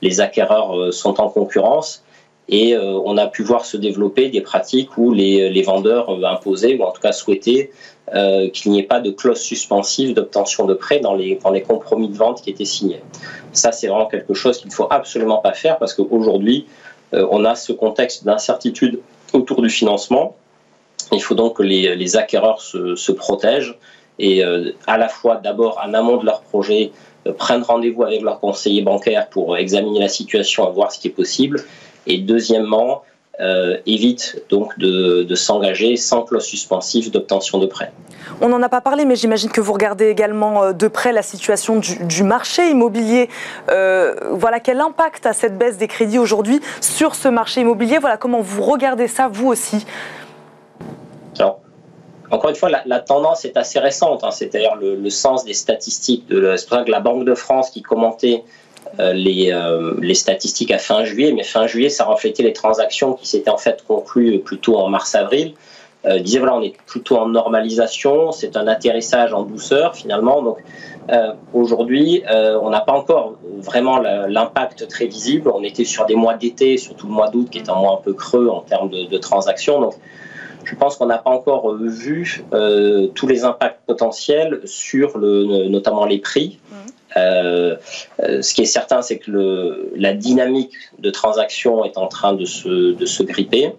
les 0.02 0.22
acquéreurs 0.22 0.94
sont 0.94 1.20
en 1.20 1.30
concurrence. 1.30 2.04
Et 2.50 2.78
on 2.78 3.18
a 3.18 3.28
pu 3.28 3.44
voir 3.44 3.66
se 3.66 3.76
développer 3.76 4.30
des 4.30 4.40
pratiques 4.40 4.98
où 4.98 5.12
les, 5.12 5.62
vendeurs 5.64 6.10
imposaient, 6.26 6.78
ou 6.80 6.84
en 6.84 6.92
tout 6.92 7.02
cas 7.02 7.12
souhaitaient, 7.12 7.72
qu'il 8.54 8.72
n'y 8.72 8.80
ait 8.80 8.84
pas 8.84 9.02
de 9.02 9.12
clause 9.12 9.42
suspensive 9.42 10.14
d'obtention 10.14 10.66
de 10.66 10.74
prêt 10.74 11.02
dans 11.02 11.14
les, 11.14 11.36
dans 11.44 11.52
les 11.52 11.62
compromis 11.62 12.08
de 12.08 12.16
vente 12.16 12.42
qui 12.42 12.50
étaient 12.50 12.64
signés. 12.64 13.02
Ça, 13.52 13.74
c'est 13.74 13.88
vraiment 13.88 14.06
quelque 14.06 14.34
chose 14.34 14.60
qu'il 14.60 14.70
ne 14.70 14.74
faut 14.74 14.88
absolument 14.90 15.40
pas 15.40 15.52
faire 15.52 15.78
parce 15.78 15.94
qu'aujourd'hui, 15.94 16.68
on 17.12 17.44
a 17.44 17.54
ce 17.56 17.74
contexte 17.74 18.24
d'incertitude 18.24 19.02
autour 19.34 19.62
du 19.62 19.70
financement 19.70 20.37
il 21.16 21.22
faut 21.22 21.36
donc 21.36 21.58
que 21.58 21.64
les, 21.64 22.18
acquéreurs 22.18 22.62
se, 22.62 23.12
protègent 23.12 23.78
et 24.20 24.44
euh, 24.44 24.72
à 24.88 24.98
la 24.98 25.10
fois 25.10 25.36
d'abord 25.36 25.80
en 25.84 25.94
amont 25.94 26.18
de 26.18 26.26
leur 26.26 26.42
projet 26.42 26.92
euh, 27.28 27.34
prennent 27.34 27.64
rendez-vous 27.64 28.04
avec 28.04 28.22
leur 28.22 28.40
conseiller 28.40 28.82
bancaire 28.82 29.28
pour 29.30 29.58
examiner 29.58 30.00
la 30.00 30.10
situation 30.10 30.70
voir 30.72 30.92
ce 30.92 31.00
qui 31.00 31.08
est 31.08 31.12
possible. 31.12 31.64
Et 32.08 32.18
deuxièmement, 32.20 33.04
euh, 33.40 33.78
évite 33.86 34.42
donc 34.50 34.80
de, 34.80 35.36
s'engager 35.36 35.98
sans 35.98 36.24
clause 36.24 36.46
suspensive 36.46 37.12
d'obtention 37.12 37.60
de 37.60 37.68
prêt. 37.68 37.92
On 38.42 38.50
n'en 38.50 38.62
a 38.64 38.70
pas 38.70 38.82
parlé, 38.82 39.06
mais 39.06 39.16
j'imagine 39.16 39.50
que 39.50 39.62
vous 39.62 39.74
regardez 39.74 40.08
également 40.08 40.74
de 40.74 40.88
près 40.88 41.12
la 41.12 41.22
situation 41.22 41.80
du, 41.80 42.24
marché 42.24 42.70
immobilier. 42.70 43.30
voilà, 43.68 44.60
quel 44.60 44.80
impact 44.80 45.28
a 45.28 45.34
cette 45.34 45.58
baisse 45.58 45.78
des 45.78 45.88
crédits 45.88 46.18
aujourd'hui 46.18 46.60
sur 46.82 47.14
ce 47.14 47.28
marché 47.28 47.62
immobilier? 47.62 48.00
Voilà, 48.00 48.18
comment 48.18 48.42
vous 48.42 48.64
regardez 48.64 49.08
ça, 49.08 49.28
vous 49.32 49.48
aussi 49.48 49.86
encore 52.32 52.50
une 52.50 52.56
fois, 52.56 52.70
la, 52.86 53.00
tendance 53.00 53.46
est 53.46 53.58
assez 53.58 53.80
récente, 53.80 54.24
hein. 54.24 54.32
c'est-à-dire 54.32 54.76
le, 54.76 55.10
sens 55.10 55.46
des 55.46 55.54
statistiques. 55.54 56.26
c'est 56.30 56.68
pour 56.68 56.78
ça 56.78 56.84
que 56.84 56.92
la 56.92 57.00
Banque 57.00 57.26
de 57.26 57.36
France 57.36 57.70
qui 57.70 57.82
commentait 57.82 58.44
euh, 59.00 59.14
euh, 59.14 59.94
les, 60.02 60.14
statistiques 60.14 60.72
à 60.72 60.78
fin 60.78 61.04
juillet, 61.04 61.32
mais 61.32 61.44
fin 61.44 61.68
juillet, 61.68 61.90
ça 61.90 62.06
reflétait 62.06 62.44
les 62.44 62.54
transactions 62.54 63.14
qui 63.14 63.28
s'étaient 63.28 63.50
en 63.50 63.58
fait 63.58 63.84
conclues 63.88 64.40
plutôt 64.40 64.78
en 64.78 64.90
mars-avril. 64.90 65.54
Euh, 66.06 66.20
disait 66.20 66.40
voilà, 66.40 66.56
on 66.56 66.62
est 66.62 66.76
plutôt 66.86 67.18
en 67.18 67.28
normalisation, 67.28 68.32
c'est 68.32 68.56
un 68.56 68.68
atterrissage 68.68 69.34
en 69.34 69.44
douceur 69.44 69.96
finalement. 69.96 70.42
Donc 70.42 70.58
euh, 71.12 71.34
aujourd'hui, 71.54 72.24
on 72.30 72.70
n'a 72.70 72.82
pas 72.82 72.94
encore 72.94 73.36
vraiment 73.58 74.00
l'impact 74.00 74.88
très 74.88 75.06
visible. 75.06 75.52
On 75.54 75.64
était 75.64 75.86
sur 75.86 76.06
des 76.06 76.16
mois 76.16 76.36
d'été, 76.36 76.78
surtout 76.78 77.08
le 77.08 77.14
mois 77.14 77.30
d'août 77.30 77.50
qui 77.52 77.58
est 77.58 77.70
un 77.70 77.76
mois 77.76 77.94
un 77.94 78.02
peu 78.04 78.14
creux 78.14 78.48
en 78.48 78.62
termes 78.62 78.90
de, 78.90 79.06
de 79.06 79.18
transactions. 79.18 79.82
Donc 79.82 79.96
je 80.68 80.76
pense 80.76 80.98
qu'on 80.98 81.06
n'a 81.06 81.18
pas 81.18 81.30
encore 81.30 81.72
euh, 81.72 81.88
vu 81.88 82.44
euh, 82.54 83.08
tous 83.16 83.28
les 83.28 83.46
impacts 83.46 83.80
potentiels 83.86 84.62
sur 84.66 85.18
le, 85.18 85.68
notamment 85.70 86.06
les 86.06 86.20
prix. 86.20 86.60
Mmh. 86.70 86.76
Euh, 87.16 87.78
ce 88.20 88.54
qui 88.54 88.62
est 88.62 88.66
certain, 88.66 89.02
c'est 89.02 89.18
que 89.18 89.32
le, 89.32 89.92
la 89.96 90.14
dynamique 90.14 90.74
de 91.00 91.10
transaction 91.10 91.86
est 91.86 91.98
en 91.98 92.08
train 92.08 92.34
de 92.34 92.46
se, 92.46 92.94
de 92.94 93.06
se 93.06 93.24
gripper, 93.24 93.74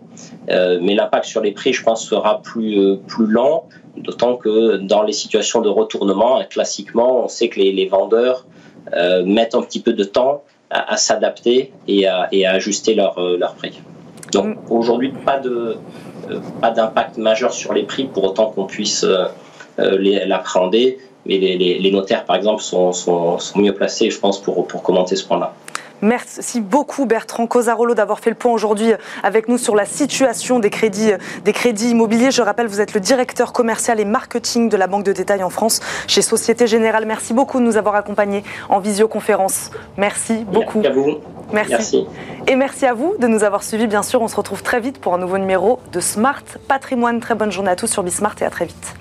mais 0.48 0.94
l'impact 0.94 1.27
sur 1.27 1.40
les 1.40 1.53
prix, 1.53 1.72
je 1.72 1.85
pense, 1.85 2.05
sera 2.05 2.42
plus, 2.42 2.96
plus 3.07 3.27
lent, 3.27 3.68
d'autant 3.96 4.37
que 4.37 4.79
dans 4.79 5.03
les 5.03 5.12
situations 5.12 5.61
de 5.61 5.68
retournement, 5.68 6.42
classiquement, 6.51 7.24
on 7.24 7.29
sait 7.29 7.48
que 7.48 7.61
les, 7.61 7.70
les 7.70 7.87
vendeurs 7.87 8.46
mettent 9.24 9.55
un 9.55 9.62
petit 9.62 9.81
peu 9.81 9.92
de 9.92 10.05
temps 10.05 10.42
à, 10.70 10.96
s'adapter 10.96 11.72
et 11.87 12.09
à, 12.09 12.29
et 12.33 12.44
à 12.44 12.53
ajuster 12.53 12.94
leur, 12.94 13.20
leur 13.20 13.55
prix. 13.55 13.81
Donc 14.33 14.46
mmh. 14.46 14.59
aujourd'hui, 14.70 15.12
pas 15.24 15.38
de, 15.38 15.51
euh, 15.51 15.74
pas 16.61 16.71
d'impact 16.71 17.17
majeur 17.17 17.53
sur 17.53 17.73
les 17.73 17.83
prix 17.85 18.05
pour 18.05 18.25
autant 18.25 18.51
qu'on 18.51 18.64
puisse 18.67 19.05
euh, 19.05 19.25
euh, 19.79 20.25
l'appréhender. 20.27 20.99
Mais 21.27 21.38
les, 21.38 21.91
notaires, 21.91 22.25
par 22.25 22.37
exemple, 22.37 22.62
sont, 22.62 23.38
mieux 23.57 23.75
placés, 23.75 24.11
je 24.11 24.19
pense, 24.19 24.41
pour 24.41 24.83
commenter 24.83 25.14
ce 25.14 25.27
point-là. 25.27 25.55
Merci 26.03 26.61
beaucoup 26.61 27.07
Bertrand 27.07 27.47
Cosarolo 27.47 27.95
d'avoir 27.95 28.21
fait 28.21 28.31
le 28.31 28.37
point 28.37 28.53
aujourd'hui 28.53 28.93
avec 29.23 29.49
nous 29.49 29.59
sur 29.59 29.75
la 29.75 29.85
situation 29.85 30.59
des 30.59 30.71
crédits, 30.71 31.13
des 31.45 31.53
crédits 31.53 31.91
immobiliers. 31.91 32.31
Je 32.31 32.43
rappelle, 32.43 32.67
vous 32.67 32.81
êtes 32.81 32.95
le 32.95 33.01
directeur 33.01 33.53
commercial 33.53 34.01
et 34.01 34.05
marketing 34.05 34.69
de 34.69 34.77
la 34.77 34.87
Banque 34.87 35.05
de 35.05 35.13
détail 35.13 35.43
en 35.43 35.51
France 35.51 35.81
chez 36.07 36.23
Société 36.23 36.67
Générale. 36.67 37.05
Merci 37.07 37.35
beaucoup 37.35 37.59
de 37.59 37.65
nous 37.65 37.77
avoir 37.77 37.95
accompagnés 37.95 38.45
en 38.69 38.79
visioconférence. 38.79 39.71
Merci 39.97 40.45
beaucoup. 40.45 40.81
Merci 40.81 40.89
à 40.89 40.93
vous. 40.93 41.19
Merci. 41.53 42.07
Et 42.47 42.57
merci 42.57 42.87
à 42.87 42.95
vous 42.95 43.15
de 43.19 43.27
nous 43.27 43.43
avoir 43.43 43.63
suivis. 43.63 43.87
Bien 43.87 44.03
sûr, 44.03 44.23
on 44.23 44.29
se 44.29 44.37
retrouve 44.37 44.63
très 44.63 44.81
vite 44.81 44.99
pour 44.99 45.15
un 45.15 45.19
nouveau 45.19 45.39
numéro 45.39 45.81
de 45.93 46.01
Smart 46.01 46.45
Patrimoine. 46.69 47.21
Très 47.21 47.35
bonne 47.35 47.51
journée 47.51 47.71
à 47.71 47.77
tous 47.77 47.89
sur 47.89 48.03
Bismart 48.03 48.37
et 48.41 48.45
à 48.45 48.51
très 48.51 48.67
vite. 48.67 48.95